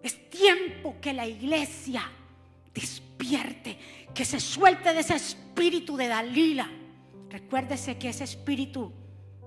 [0.02, 2.10] Es tiempo que la iglesia
[2.80, 3.78] despierte,
[4.14, 6.70] que se suelte de ese espíritu de Dalila
[7.30, 8.94] Recuérdese que ese espíritu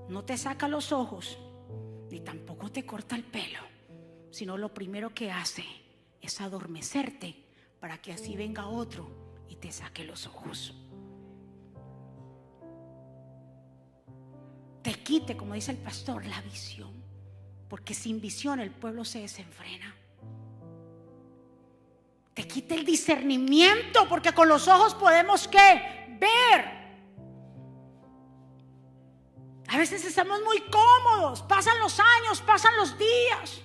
[0.09, 1.39] no te saca los ojos,
[2.11, 3.61] ni tampoco te corta el pelo,
[4.31, 5.65] sino lo primero que hace
[6.21, 7.47] es adormecerte
[7.81, 10.75] para que así venga otro y te saque los ojos.
[14.83, 16.93] Te quite, como dice el pastor, la visión,
[17.69, 19.95] porque sin visión el pueblo se desenfrena.
[22.35, 26.17] Te quite el discernimiento, porque con los ojos podemos qué?
[26.21, 26.81] Ver
[29.73, 33.63] a veces estamos muy cómodos, pasan los años, pasan los días.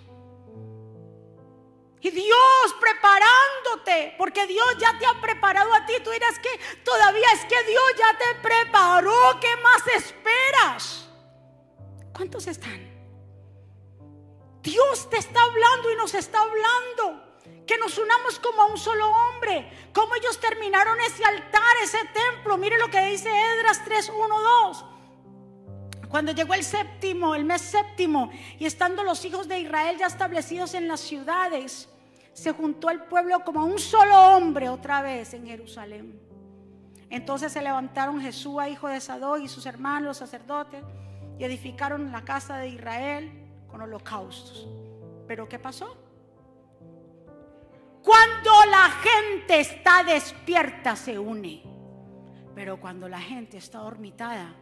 [1.99, 5.93] Y Dios preparándote, porque Dios ya te ha preparado a ti.
[6.03, 9.39] Tú dirás que todavía es que Dios ya te preparó.
[9.41, 11.09] ¿Qué más esperas?
[12.13, 12.87] ¿Cuántos están?
[14.61, 17.24] Dios te está hablando y nos está hablando.
[17.65, 19.69] Que nos unamos como a un solo hombre.
[19.93, 22.57] Como ellos terminaron ese altar, ese templo.
[22.57, 24.39] Mire lo que dice Edras 3, 1,
[24.69, 24.85] 2.
[26.09, 30.73] Cuando llegó el séptimo, el mes séptimo, y estando los hijos de Israel ya establecidos
[30.73, 31.89] en las ciudades,
[32.31, 36.19] se juntó el pueblo como un solo hombre otra vez en Jerusalén.
[37.09, 40.83] Entonces se levantaron Jesús, hijo de Sadó, y sus hermanos, los sacerdotes,
[41.37, 43.31] y edificaron la casa de Israel
[43.67, 44.67] con holocaustos.
[45.27, 45.97] Pero ¿qué pasó?
[48.05, 51.63] Cuando la gente está despierta se une.
[52.53, 54.55] Pero cuando la gente está dormitada,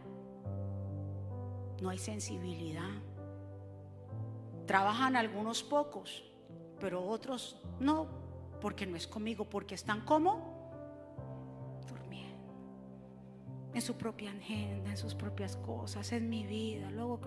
[1.80, 2.90] no hay sensibilidad.
[4.66, 6.24] Trabajan algunos pocos,
[6.80, 8.08] pero otros no,
[8.60, 10.54] porque no es conmigo, porque están como
[13.74, 16.90] en su propia agenda, en sus propias cosas, en mi vida.
[16.92, 17.20] Luego,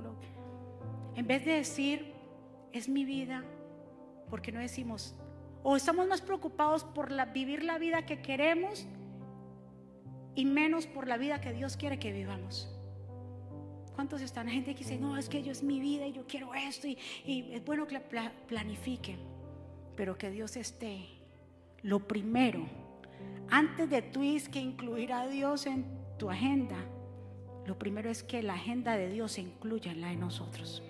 [1.16, 2.14] en vez de decir,
[2.72, 3.44] es mi vida,
[4.30, 5.14] porque no decimos,
[5.64, 8.88] o estamos más preocupados por vivir la vida que queremos
[10.36, 12.72] y menos por la vida que Dios quiere que vivamos.
[13.96, 14.48] ¿Cuántos están?
[14.48, 16.88] Gente que dice, no, es que yo es mi vida y yo quiero esto.
[16.88, 19.18] Y, es bueno que planifiquen,
[19.96, 21.08] pero que Dios esté.
[21.82, 22.64] Lo primero,
[23.50, 25.86] antes de tú que incluir a Dios en
[26.20, 26.78] tu agenda,
[27.66, 30.84] lo primero es que la agenda de Dios se incluya en la de nosotros.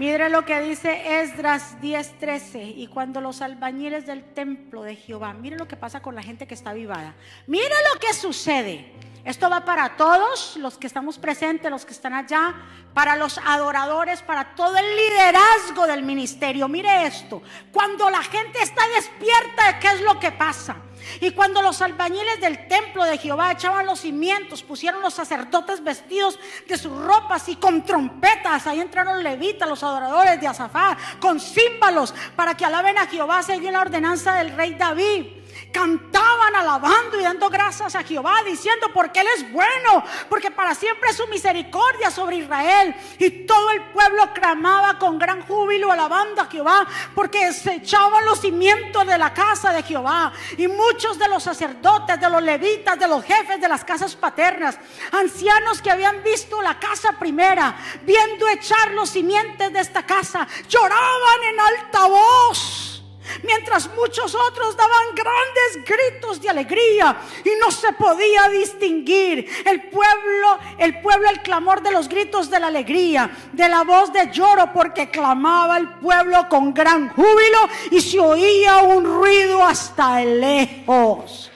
[0.00, 2.72] Mire lo que dice Esdras 10:13.
[2.74, 6.46] Y cuando los albañiles del templo de Jehová, mire lo que pasa con la gente
[6.46, 7.14] que está vivada.
[7.46, 8.90] Mire lo que sucede.
[9.24, 12.54] Esto va para todos los que estamos presentes, los que están allá,
[12.94, 16.68] para los adoradores, para todo el liderazgo del ministerio.
[16.68, 17.42] Mire esto.
[17.70, 20.76] Cuando la gente está despierta, ¿qué es lo que pasa?
[21.20, 26.38] Y cuando los albañiles del templo de Jehová echaban los cimientos, pusieron los sacerdotes vestidos
[26.66, 32.14] de sus ropas y con trompetas, ahí entraron levitas, los adoradores de Azafá, con címbalos,
[32.36, 35.39] para que alaben a Jehová según la ordenanza del rey David
[35.72, 41.10] cantaban alabando y dando gracias a Jehová, diciendo porque Él es bueno, porque para siempre
[41.10, 42.94] es su misericordia sobre Israel.
[43.18, 48.40] Y todo el pueblo clamaba con gran júbilo alabando a Jehová, porque se echaban los
[48.40, 50.32] cimientos de la casa de Jehová.
[50.56, 54.78] Y muchos de los sacerdotes, de los levitas, de los jefes de las casas paternas,
[55.12, 61.44] ancianos que habían visto la casa primera, viendo echar los cimientos de esta casa, lloraban
[61.44, 62.99] en alta voz
[63.42, 70.58] mientras muchos otros daban grandes gritos de alegría y no se podía distinguir el pueblo,
[70.78, 74.72] el pueblo, el clamor de los gritos de la alegría, de la voz de lloro,
[74.72, 81.50] porque clamaba el pueblo con gran júbilo y se oía un ruido hasta lejos.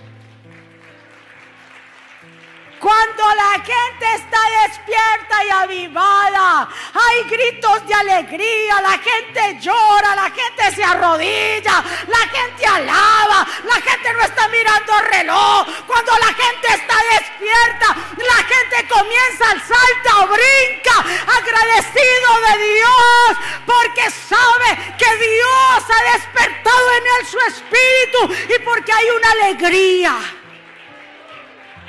[2.85, 10.31] Cuando la gente está despierta y avivada, hay gritos de alegría, la gente llora, la
[10.31, 15.67] gente se arrodilla, la gente alaba, la gente no está mirando el reloj.
[15.87, 20.97] Cuando la gente está despierta, la gente comienza al salto, brinca,
[21.39, 28.93] agradecido de Dios, porque sabe que Dios ha despertado en él su espíritu y porque
[28.93, 30.44] hay una alegría.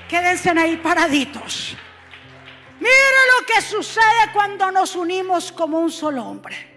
[0.09, 1.75] Quédense ahí paraditos.
[2.79, 6.73] Mire lo que sucede cuando nos unimos como un solo hombre.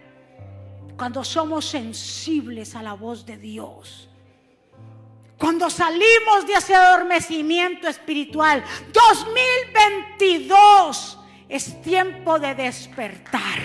[0.97, 4.09] Cuando somos sensibles a la voz de Dios.
[5.37, 8.65] Cuando salimos de ese adormecimiento espiritual.
[8.93, 11.19] 2022
[11.49, 13.59] es tiempo de despertar.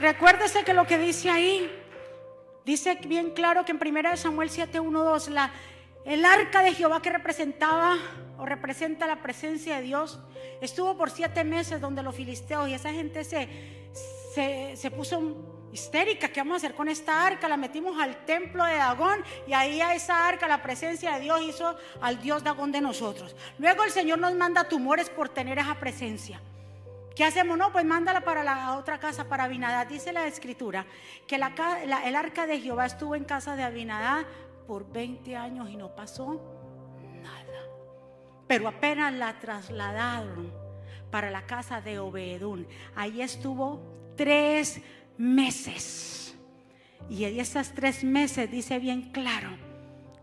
[0.00, 1.77] Recuérdese que lo que dice ahí
[2.68, 5.50] Dice bien claro que en 1 Samuel 7, 1, 2, la,
[6.04, 7.96] el arca de Jehová que representaba
[8.36, 10.20] o representa la presencia de Dios,
[10.60, 13.48] estuvo por siete meses donde los filisteos y esa gente se,
[14.76, 16.28] se, puso histérica.
[16.28, 17.48] ¿Qué vamos a hacer con esta arca?
[17.48, 21.40] La metimos al templo de Dagón y ahí a esa arca la presencia de Dios
[21.40, 23.34] hizo al Dios Dagón de nosotros.
[23.58, 26.38] Luego el Señor nos manda tumores por tener esa presencia.
[27.18, 27.58] ¿Qué hacemos?
[27.58, 29.88] No, pues mándala para la otra casa, para Abinadad.
[29.88, 30.86] Dice la escritura
[31.26, 34.24] que el arca de Jehová estuvo en casa de Abinadad
[34.68, 36.40] por 20 años y no pasó
[37.20, 37.64] nada.
[38.46, 40.52] Pero apenas la trasladaron
[41.10, 42.68] para la casa de Obedún.
[42.94, 43.82] Ahí estuvo
[44.16, 44.80] tres
[45.16, 46.36] meses.
[47.10, 49.50] Y en esos tres meses dice bien claro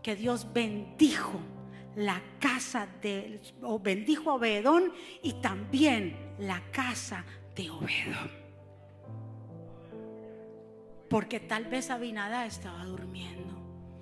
[0.02, 1.40] que Dios bendijo
[1.94, 7.24] la casa de, o bendijo a Obedón y también la casa
[7.54, 8.46] de Obedón.
[11.08, 13.54] Porque tal vez Abinadá estaba durmiendo.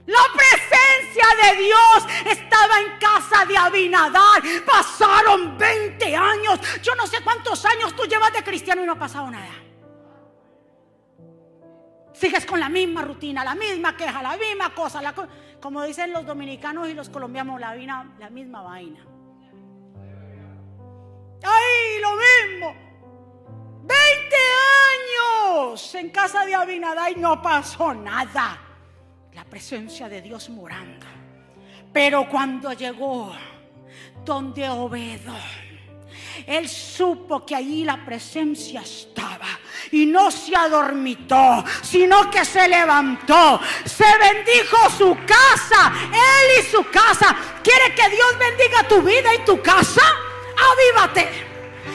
[0.06, 4.42] La presencia de Dios estaba en casa de Abinadar.
[4.66, 6.60] Pasaron 20 años.
[6.82, 9.52] Yo no sé cuántos años tú llevas de cristiano y no ha pasado nada.
[12.12, 15.00] Sigues con la misma rutina, la misma queja, la misma cosa.
[15.60, 17.74] como dicen los dominicanos y los colombianos, la,
[18.18, 19.13] la misma vaina.
[25.94, 28.60] En casa de Abinadá y no pasó nada.
[29.32, 31.06] La presencia de Dios morando.
[31.92, 33.34] Pero cuando llegó
[34.24, 35.34] donde Obedón,
[36.46, 39.46] él supo que allí la presencia estaba
[39.90, 46.88] y no se adormitó, sino que se levantó, se bendijo su casa, él y su
[46.90, 47.36] casa.
[47.62, 50.02] ¿Quiere que Dios bendiga tu vida y tu casa?
[50.72, 51.53] avívate.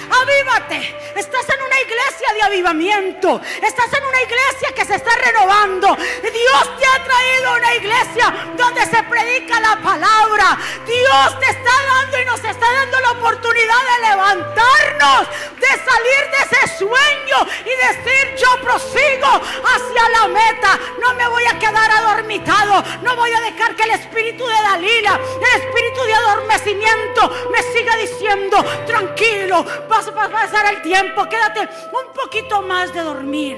[0.10, 0.96] Avívate.
[1.16, 3.42] Estás en una iglesia de avivamiento.
[3.62, 5.96] Estás en una iglesia que se está renovando.
[5.96, 10.58] Dios te ha traído a una iglesia donde se predica la palabra.
[10.86, 15.28] Dios te está dando y nos está dando la oportunidad de levantarnos,
[15.60, 20.80] de salir de ese sueño y decir yo prosigo hacia la meta.
[21.02, 22.84] No me voy a quedar adormitado.
[23.02, 27.96] No voy a dejar que el espíritu de Dalila, el espíritu de adormecimiento me siga
[27.98, 29.66] diciendo, tranquilo,
[30.08, 33.58] vas a pasar el tiempo, quédate un poquito más de dormir.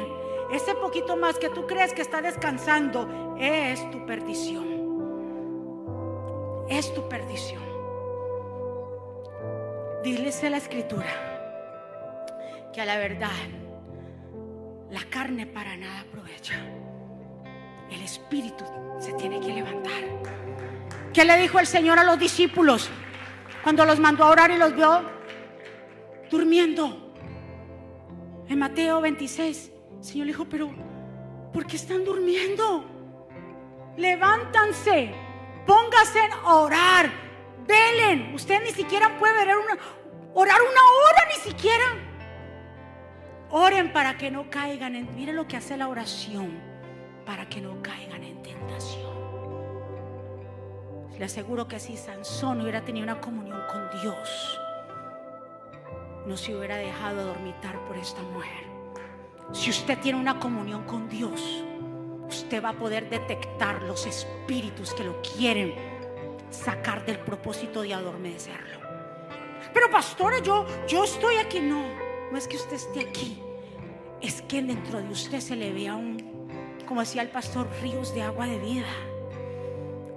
[0.51, 4.65] Ese poquito más que tú crees que está descansando es tu perdición.
[6.67, 7.61] Es tu perdición.
[10.03, 11.07] Diles la escritura
[12.73, 13.29] que a la verdad
[14.89, 16.55] la carne para nada aprovecha.
[17.89, 18.65] El espíritu
[18.99, 20.03] se tiene que levantar.
[21.13, 22.89] ¿Qué le dijo el Señor a los discípulos
[23.63, 25.20] cuando los mandó a orar y los vio
[26.31, 27.13] durmiendo?
[28.47, 30.71] En Mateo 26, el Señor le dijo, pero
[31.53, 32.85] ¿por qué están durmiendo?
[33.97, 35.13] Levántanse,
[35.67, 37.11] pónganse a orar,
[37.67, 38.33] velen.
[38.33, 39.77] Usted ni siquiera puede orar una,
[40.33, 41.85] orar una hora, ni siquiera.
[43.51, 45.13] Oren para que no caigan en.
[45.13, 46.57] Mire lo que hace la oración.
[47.25, 49.11] Para que no caigan en tentación.
[51.19, 54.60] Le aseguro que si Sansón hubiera tenido una comunión con Dios,
[56.25, 58.65] no se hubiera dejado dormitar por esta mujer.
[59.53, 61.63] Si usted tiene una comunión con Dios,
[62.27, 65.73] usted va a poder detectar los espíritus que lo quieren
[66.49, 68.79] sacar del propósito de adormecerlo.
[69.73, 71.59] Pero pastora, yo, yo estoy aquí.
[71.59, 71.83] No,
[72.31, 73.41] no es que usted esté aquí.
[74.21, 76.47] Es que dentro de usted se le vea un,
[76.87, 78.87] como decía el pastor, ríos de agua de vida.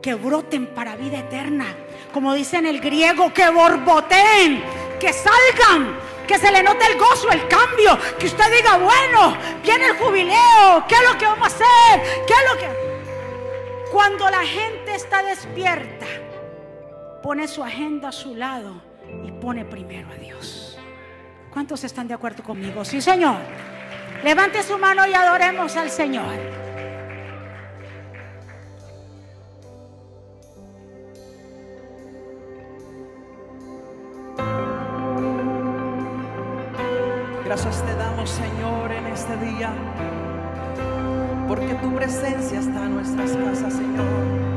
[0.02, 1.66] Que broten para vida eterna.
[2.12, 4.62] Como dice en el griego, que borboteen
[5.04, 9.88] que salgan, que se le note el gozo, el cambio, que usted diga, bueno, viene
[9.88, 12.24] el jubileo, ¿qué es lo que vamos a hacer?
[12.26, 13.90] ¿Qué es lo que...
[13.92, 16.06] Cuando la gente está despierta,
[17.22, 18.80] pone su agenda a su lado
[19.26, 20.78] y pone primero a Dios.
[21.52, 22.82] ¿Cuántos están de acuerdo conmigo?
[22.82, 23.36] Sí, Señor.
[24.24, 26.34] Levante su mano y adoremos al Señor.
[38.26, 39.70] Señor, en este día,
[41.46, 44.53] porque tu presencia está en nuestras casas, Señor.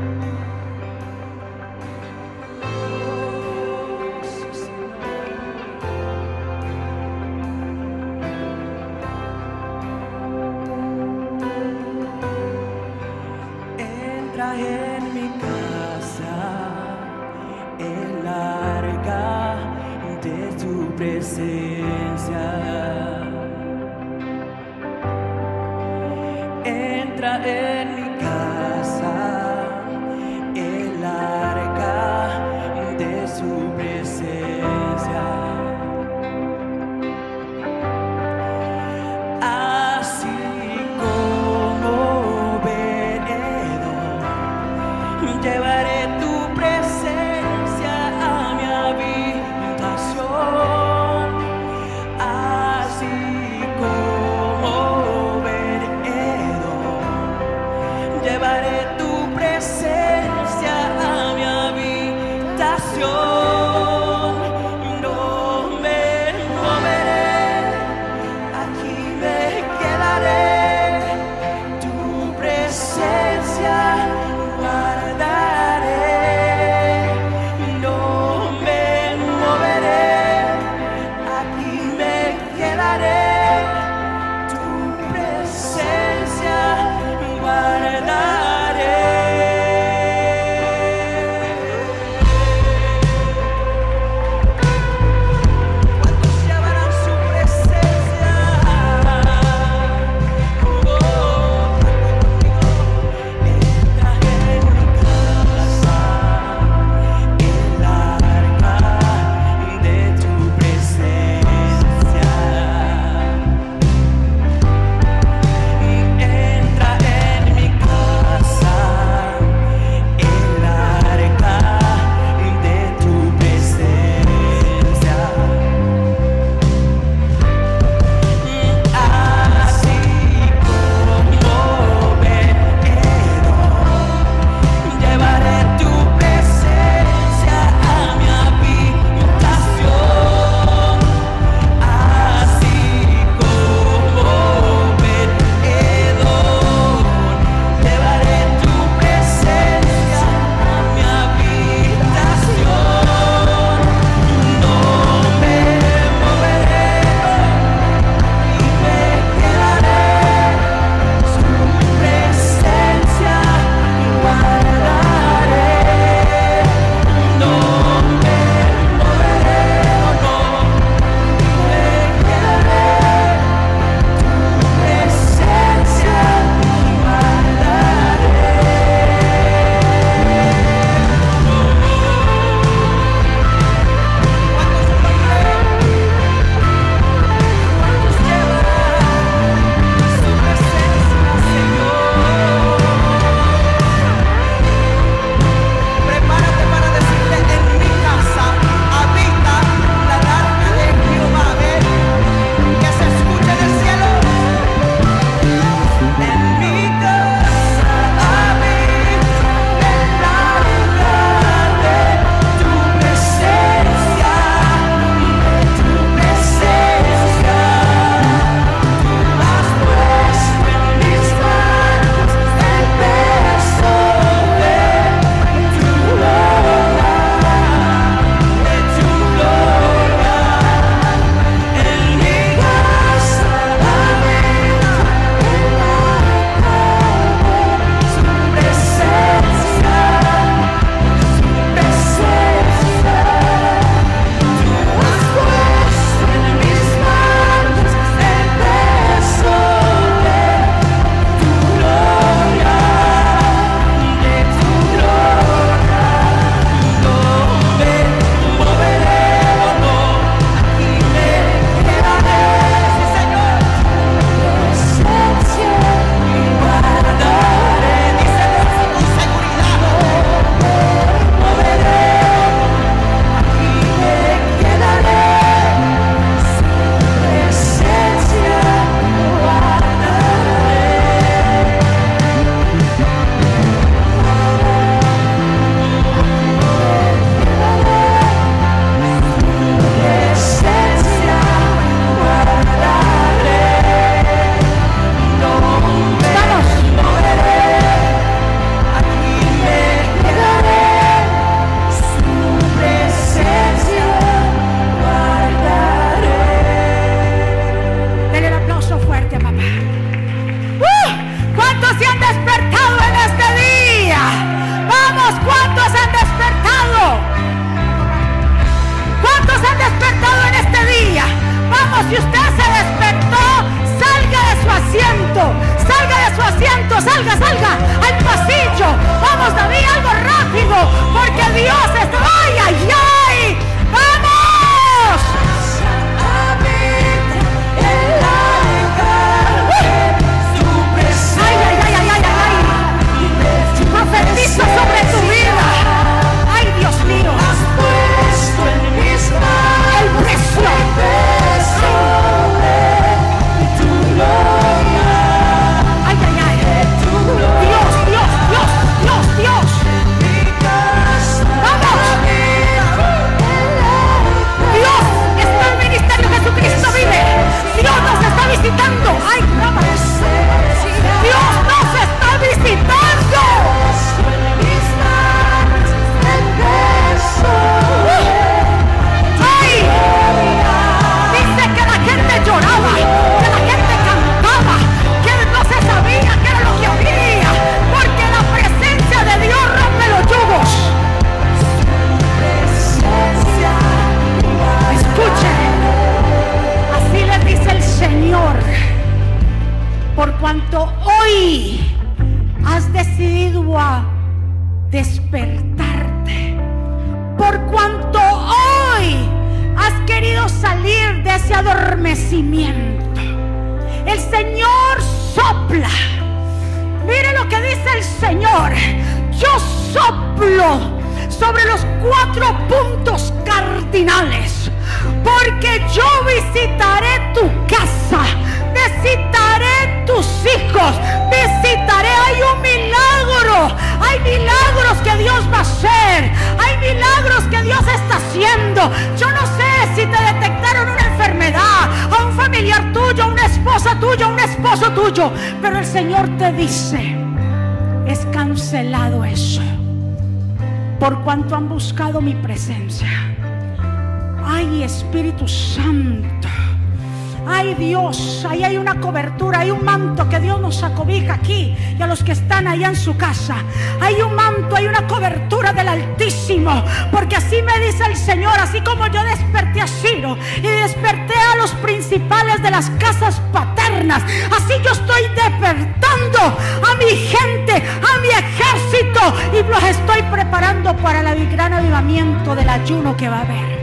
[460.78, 463.56] Dios acobija aquí y a los que están allá en su casa.
[464.00, 468.80] Hay un manto, hay una cobertura del Altísimo, porque así me dice el Señor, así
[468.82, 474.22] como yo desperté a Ciro y desperté a los principales de las casas paternas,
[474.56, 481.28] así yo estoy despertando a mi gente, a mi ejército y los estoy preparando para
[481.32, 483.78] el gran avivamiento del ayuno que va a haber.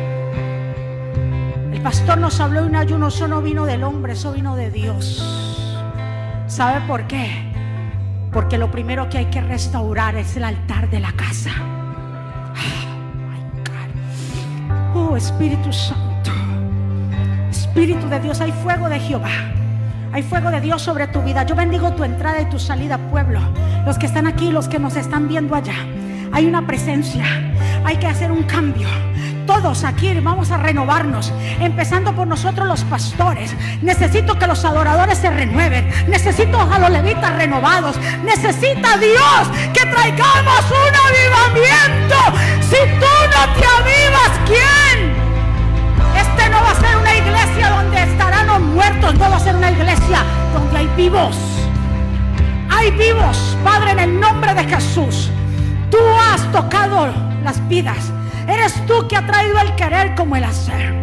[1.73, 4.71] El pastor nos habló de un ayuno, eso no vino del hombre, eso vino de
[4.71, 5.44] Dios.
[6.55, 7.51] ¿Sabe por qué?
[8.31, 11.51] Porque lo primero que hay que restaurar es el altar de la casa.
[14.93, 15.11] Oh.
[15.11, 16.31] Oh, Espíritu Santo.
[17.49, 19.51] Espíritu de Dios, hay fuego de Jehová.
[20.13, 21.43] Hay fuego de Dios sobre tu vida.
[21.43, 23.41] Yo bendigo tu entrada y tu salida, pueblo.
[23.85, 25.75] Los que están aquí, los que nos están viendo allá.
[26.31, 27.25] Hay una presencia.
[27.83, 28.87] Hay que hacer un cambio.
[29.45, 33.55] Todos aquí vamos a renovarnos, empezando por nosotros los pastores.
[33.81, 35.87] Necesito que los adoradores se renueven.
[36.07, 37.95] Necesito a los levitas renovados.
[38.23, 42.15] Necesita Dios que traigamos un avivamiento.
[42.61, 45.13] Si tú no te avivas, ¿quién?
[46.15, 49.55] Este no va a ser una iglesia donde estarán los muertos, no va a ser
[49.55, 50.23] una iglesia
[50.53, 51.37] donde hay vivos.
[52.69, 55.29] Hay vivos, Padre, en el nombre de Jesús.
[55.91, 55.97] Tú
[56.31, 58.11] has tocado las vidas.
[58.47, 60.93] Eres tú que ha traído el querer como el hacer.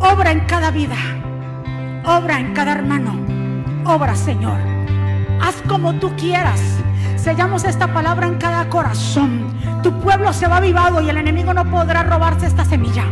[0.00, 0.96] Obra en cada vida.
[2.04, 3.16] Obra en cada hermano.
[3.84, 4.58] Obra, Señor.
[5.40, 6.60] Haz como tú quieras.
[7.16, 9.54] Sellamos esta palabra en cada corazón.
[9.82, 13.04] Tu pueblo se va avivado y el enemigo no podrá robarse esta semilla.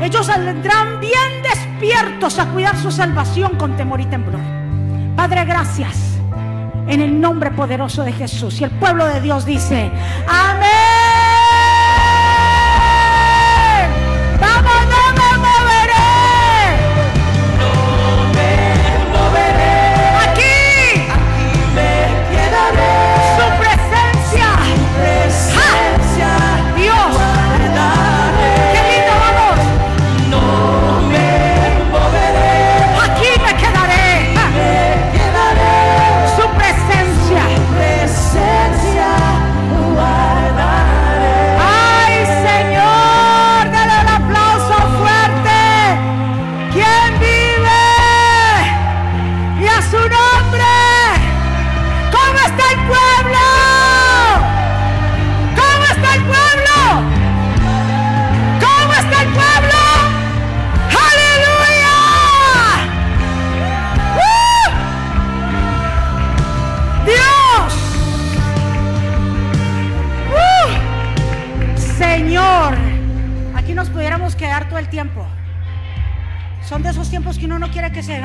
[0.00, 4.40] Ellos saldrán bien despiertos a cuidar su salvación con temor y temblor.
[5.16, 6.18] Padre, gracias.
[6.86, 8.60] En el nombre poderoso de Jesús.
[8.60, 9.90] Y el pueblo de Dios dice,
[10.28, 10.93] amén.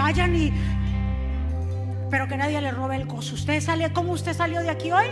[0.09, 0.51] Vayan y
[2.09, 3.35] pero que nadie le robe el gozo.
[3.35, 5.05] ¿Usted sale como usted salió de aquí hoy?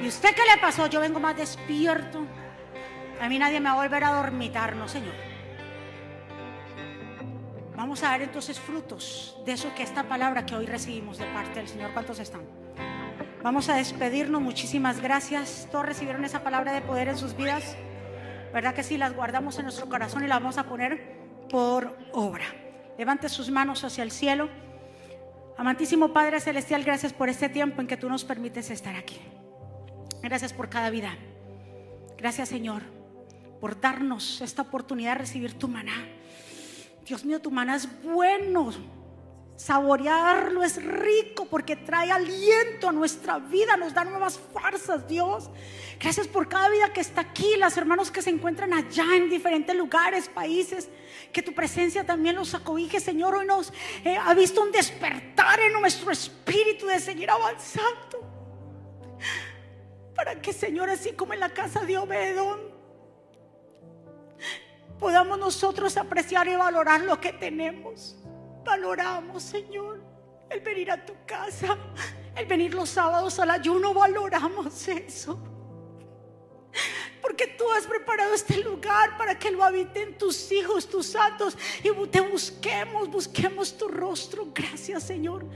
[0.00, 0.86] ¿Y usted qué le pasó?
[0.86, 2.24] Yo vengo más despierto.
[3.20, 5.14] A mí nadie me va a volver a dormitar, no, Señor.
[7.76, 11.58] Vamos a ver entonces frutos de eso que esta palabra que hoy recibimos de parte
[11.58, 11.90] del Señor.
[11.94, 12.42] ¿Cuántos están?
[13.42, 14.40] Vamos a despedirnos.
[14.40, 15.66] Muchísimas gracias.
[15.72, 17.76] Todos recibieron esa palabra de poder en sus vidas.
[18.52, 18.96] ¿Verdad que sí?
[18.96, 21.18] Las guardamos en nuestro corazón y las vamos a poner
[21.50, 22.46] por obra.
[22.96, 24.48] Levante sus manos hacia el cielo.
[25.56, 29.20] Amantísimo Padre Celestial, gracias por este tiempo en que tú nos permites estar aquí.
[30.22, 31.16] Gracias por cada vida.
[32.16, 32.82] Gracias Señor
[33.60, 36.06] por darnos esta oportunidad de recibir tu maná.
[37.04, 38.70] Dios mío, tu maná es bueno.
[39.58, 45.50] Saborearlo es rico porque trae aliento a nuestra vida, nos da nuevas fuerzas, Dios.
[45.98, 49.74] Gracias por cada vida que está aquí, las hermanos que se encuentran allá en diferentes
[49.74, 50.88] lugares, países.
[51.32, 53.34] Que tu presencia también los acobije, Señor.
[53.34, 53.72] Hoy nos
[54.04, 58.30] eh, ha visto un despertar en nuestro espíritu de seguir avanzando.
[60.14, 62.60] Para que, Señor, así como en la casa de Obedón,
[65.00, 68.17] podamos nosotros apreciar y valorar lo que tenemos.
[68.68, 69.98] Valoramos, Señor,
[70.50, 71.78] el venir a tu casa,
[72.36, 75.38] el venir los sábados al ayuno, valoramos eso.
[77.22, 81.88] Porque tú has preparado este lugar para que lo habiten tus hijos, tus santos, y
[82.08, 84.48] te busquemos, busquemos tu rostro.
[84.54, 85.46] Gracias, Señor.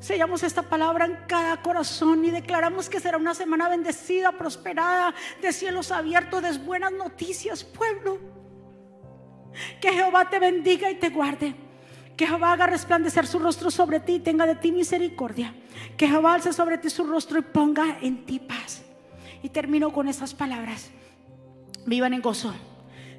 [0.00, 5.52] Sellamos esta palabra en cada corazón y declaramos que será una semana bendecida, prosperada, de
[5.52, 8.18] cielos abiertos, de buenas noticias, pueblo.
[9.80, 11.67] Que Jehová te bendiga y te guarde.
[12.18, 15.54] Que Jehová haga resplandecer su rostro sobre ti y tenga de ti misericordia.
[15.96, 18.82] Que Jehová alce sobre ti su rostro y ponga en ti paz.
[19.42, 20.90] Y termino con estas palabras.
[21.86, 22.52] Vivan en gozo.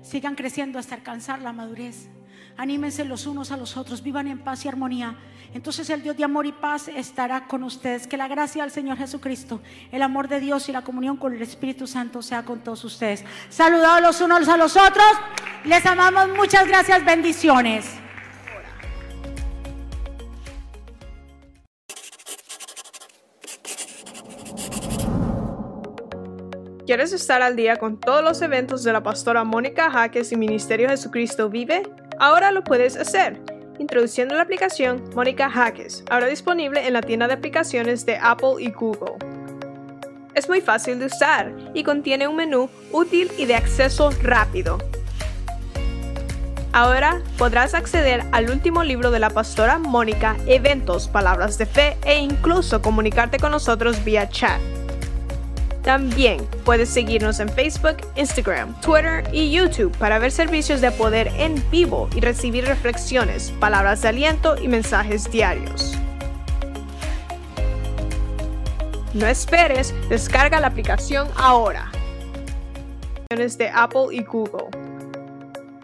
[0.04, 2.10] Sigan creciendo hasta alcanzar la madurez.
[2.58, 4.04] Anímense los unos a los otros.
[4.04, 5.18] Vivan en paz y armonía
[5.54, 8.08] entonces el Dios de amor y paz estará con ustedes.
[8.08, 11.41] Que la gracia del Señor Jesucristo, el amor de Dios y la comunión con el
[11.41, 13.26] Espíritu Santo sea con todos ustedes.
[13.50, 15.08] Saludados los unos a los otros.
[15.64, 16.30] Les amamos.
[16.36, 17.04] Muchas gracias.
[17.04, 18.09] Bendiciones.
[26.90, 30.90] ¿Quieres estar al día con todos los eventos de la pastora Mónica Jaques y Ministerio
[30.90, 31.84] Jesucristo Vive?
[32.18, 33.40] Ahora lo puedes hacer
[33.78, 38.72] introduciendo la aplicación Mónica Hackes, ahora disponible en la tienda de aplicaciones de Apple y
[38.72, 39.14] Google.
[40.34, 44.80] Es muy fácil de usar y contiene un menú útil y de acceso rápido.
[46.74, 52.18] Ahora podrás acceder al último libro de la pastora Mónica, eventos, palabras de fe e
[52.18, 54.60] incluso comunicarte con nosotros vía chat.
[55.84, 61.63] También puedes seguirnos en Facebook, Instagram, Twitter y YouTube para ver servicios de poder en
[61.71, 65.97] vivo y recibir reflexiones, palabras de aliento y mensajes diarios.
[69.13, 71.91] No esperes, descarga la aplicación ahora.
[73.30, 74.67] de Apple y Google.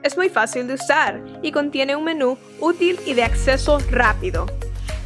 [0.04, 4.46] Es muy fácil de usar y contiene un menú útil y de acceso rápido